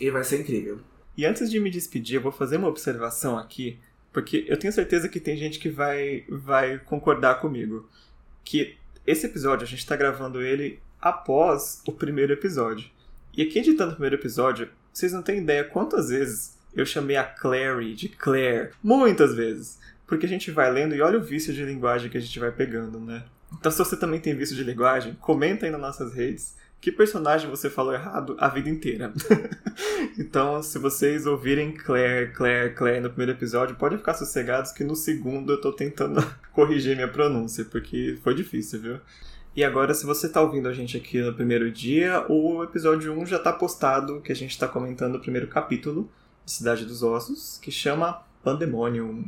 e 0.00 0.10
vai 0.10 0.24
ser 0.24 0.40
incrível. 0.40 0.80
E 1.14 1.26
antes 1.26 1.50
de 1.50 1.60
me 1.60 1.70
despedir, 1.70 2.16
eu 2.16 2.22
vou 2.22 2.32
fazer 2.32 2.56
uma 2.56 2.68
observação 2.68 3.36
aqui, 3.36 3.78
porque 4.10 4.46
eu 4.48 4.58
tenho 4.58 4.72
certeza 4.72 5.06
que 5.06 5.20
tem 5.20 5.36
gente 5.36 5.58
que 5.58 5.68
vai, 5.68 6.24
vai 6.30 6.78
concordar 6.78 7.42
comigo. 7.42 7.86
Que 8.42 8.78
esse 9.06 9.26
episódio, 9.26 9.66
a 9.66 9.68
gente 9.68 9.80
está 9.80 9.94
gravando 9.94 10.40
ele 10.40 10.80
após 10.98 11.82
o 11.86 11.92
primeiro 11.92 12.32
episódio. 12.32 12.96
E 13.38 13.42
aqui 13.42 13.60
editando 13.60 13.92
o 13.92 13.94
primeiro 13.94 14.16
episódio, 14.16 14.68
vocês 14.92 15.12
não 15.12 15.22
têm 15.22 15.38
ideia 15.38 15.62
quantas 15.62 16.08
vezes 16.08 16.58
eu 16.74 16.84
chamei 16.84 17.16
a 17.16 17.22
Clary 17.22 17.94
de 17.94 18.08
Claire. 18.08 18.70
Muitas 18.82 19.32
vezes. 19.32 19.78
Porque 20.08 20.26
a 20.26 20.28
gente 20.28 20.50
vai 20.50 20.68
lendo 20.72 20.92
e 20.92 21.00
olha 21.00 21.18
o 21.18 21.22
vício 21.22 21.54
de 21.54 21.64
linguagem 21.64 22.10
que 22.10 22.18
a 22.18 22.20
gente 22.20 22.36
vai 22.40 22.50
pegando, 22.50 22.98
né? 22.98 23.22
Então, 23.52 23.70
se 23.70 23.78
você 23.78 23.96
também 23.96 24.18
tem 24.18 24.34
vício 24.34 24.56
de 24.56 24.64
linguagem, 24.64 25.16
comenta 25.20 25.66
aí 25.66 25.70
nas 25.70 25.80
nossas 25.80 26.14
redes 26.14 26.56
que 26.80 26.90
personagem 26.90 27.48
você 27.48 27.70
falou 27.70 27.94
errado 27.94 28.34
a 28.40 28.48
vida 28.48 28.68
inteira. 28.68 29.12
então, 30.18 30.60
se 30.60 30.76
vocês 30.76 31.24
ouvirem 31.24 31.70
Claire, 31.70 32.32
Claire, 32.32 32.74
Claire 32.74 33.00
no 33.00 33.08
primeiro 33.08 33.38
episódio, 33.38 33.76
podem 33.76 33.98
ficar 33.98 34.14
sossegados 34.14 34.72
que 34.72 34.82
no 34.82 34.96
segundo 34.96 35.52
eu 35.52 35.60
tô 35.60 35.72
tentando 35.72 36.20
corrigir 36.52 36.96
minha 36.96 37.06
pronúncia, 37.06 37.64
porque 37.64 38.18
foi 38.20 38.34
difícil, 38.34 38.80
viu? 38.80 39.00
E 39.58 39.64
agora, 39.64 39.92
se 39.92 40.06
você 40.06 40.28
está 40.28 40.40
ouvindo 40.40 40.68
a 40.68 40.72
gente 40.72 40.96
aqui 40.96 41.20
no 41.20 41.34
primeiro 41.34 41.68
dia, 41.68 42.24
o 42.28 42.62
episódio 42.62 43.12
1 43.12 43.26
já 43.26 43.38
está 43.38 43.52
postado, 43.52 44.20
que 44.20 44.30
a 44.30 44.36
gente 44.36 44.52
está 44.52 44.68
comentando 44.68 45.16
o 45.16 45.20
primeiro 45.20 45.48
capítulo 45.48 46.08
de 46.44 46.52
Cidade 46.52 46.84
dos 46.84 47.02
Ossos, 47.02 47.58
que 47.60 47.72
chama 47.72 48.22
Pandemonium. 48.44 49.24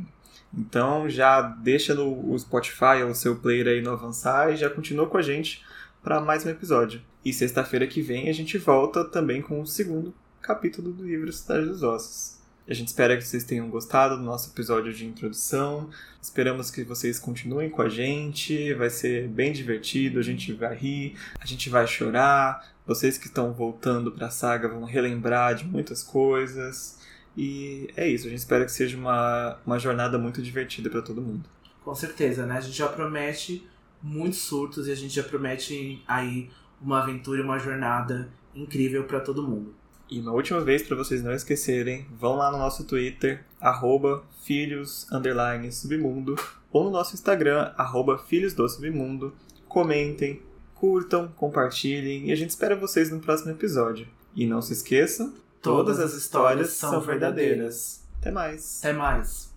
Então 0.57 1.09
já 1.09 1.41
deixa 1.41 1.93
no 1.93 2.39
Spotify 2.39 3.03
ou 3.05 3.13
seu 3.13 3.35
player 3.35 3.67
aí 3.67 3.81
no 3.81 3.91
avançar 3.91 4.53
e 4.53 4.55
já 4.55 4.69
continua 4.69 5.05
com 5.05 5.17
a 5.17 5.21
gente 5.21 5.65
para 6.01 6.21
mais 6.21 6.45
um 6.45 6.49
episódio. 6.49 7.01
E 7.25 7.33
sexta-feira 7.33 7.85
que 7.85 8.01
vem 8.01 8.29
a 8.29 8.33
gente 8.33 8.57
volta 8.57 9.03
também 9.03 9.41
com 9.41 9.59
o 9.59 9.67
segundo 9.67 10.13
capítulo 10.41 10.93
do 10.93 11.05
livro 11.05 11.33
Cidade 11.33 11.65
dos 11.65 11.83
Ossos. 11.83 12.40
A 12.67 12.73
gente 12.73 12.87
espera 12.87 13.17
que 13.17 13.23
vocês 13.23 13.43
tenham 13.43 13.69
gostado 13.69 14.17
do 14.17 14.23
nosso 14.23 14.51
episódio 14.51 14.93
de 14.93 15.05
introdução. 15.05 15.89
Esperamos 16.21 16.69
que 16.69 16.83
vocês 16.83 17.19
continuem 17.19 17.69
com 17.69 17.81
a 17.81 17.89
gente. 17.89 18.73
Vai 18.75 18.89
ser 18.89 19.27
bem 19.27 19.51
divertido. 19.51 20.19
A 20.19 20.23
gente 20.23 20.53
vai 20.53 20.75
rir, 20.75 21.15
a 21.39 21.45
gente 21.45 21.69
vai 21.69 21.87
chorar. 21.87 22.71
Vocês 22.85 23.17
que 23.17 23.27
estão 23.27 23.51
voltando 23.51 24.11
para 24.11 24.27
a 24.27 24.31
saga 24.31 24.67
vão 24.67 24.83
relembrar 24.83 25.55
de 25.55 25.65
muitas 25.65 26.03
coisas. 26.03 26.99
E 27.35 27.89
é 27.97 28.07
isso. 28.07 28.27
A 28.27 28.29
gente 28.29 28.39
espera 28.39 28.63
que 28.63 28.71
seja 28.71 28.95
uma, 28.95 29.59
uma 29.65 29.79
jornada 29.79 30.17
muito 30.17 30.41
divertida 30.41 30.89
para 30.89 31.01
todo 31.01 31.21
mundo. 31.21 31.49
Com 31.83 31.95
certeza, 31.95 32.45
né? 32.45 32.57
A 32.57 32.61
gente 32.61 32.77
já 32.77 32.87
promete 32.87 33.67
muitos 34.01 34.39
surtos 34.39 34.87
e 34.87 34.91
a 34.91 34.95
gente 34.95 35.15
já 35.15 35.23
promete 35.23 36.03
aí 36.07 36.49
uma 36.79 37.01
aventura 37.01 37.39
e 37.39 37.43
uma 37.43 37.57
jornada 37.57 38.29
incrível 38.55 39.03
para 39.05 39.19
todo 39.19 39.47
mundo. 39.47 39.73
E 40.11 40.19
uma 40.19 40.33
última 40.33 40.59
vez, 40.59 40.83
para 40.83 40.97
vocês 40.97 41.23
não 41.23 41.31
esquecerem, 41.31 42.05
vão 42.19 42.35
lá 42.35 42.51
no 42.51 42.57
nosso 42.57 42.83
Twitter, 42.83 43.45
arroba 43.61 44.21
submundo, 45.71 46.35
ou 46.69 46.83
no 46.83 46.91
nosso 46.91 47.13
Instagram, 47.13 47.71
arroba 47.77 48.21
submundo. 48.67 49.33
Comentem, 49.69 50.41
curtam, 50.75 51.29
compartilhem 51.29 52.27
e 52.27 52.31
a 52.33 52.35
gente 52.35 52.49
espera 52.49 52.75
vocês 52.75 53.09
no 53.09 53.21
próximo 53.21 53.51
episódio. 53.51 54.05
E 54.35 54.45
não 54.45 54.61
se 54.61 54.73
esqueçam, 54.73 55.33
todas, 55.61 55.97
as 55.97 56.13
histórias, 56.13 56.71
são 56.71 56.99
verdadeiras. 56.99 58.03
Até 58.19 58.31
mais. 58.31 58.79
Até 58.83 58.91
mais. 58.91 59.49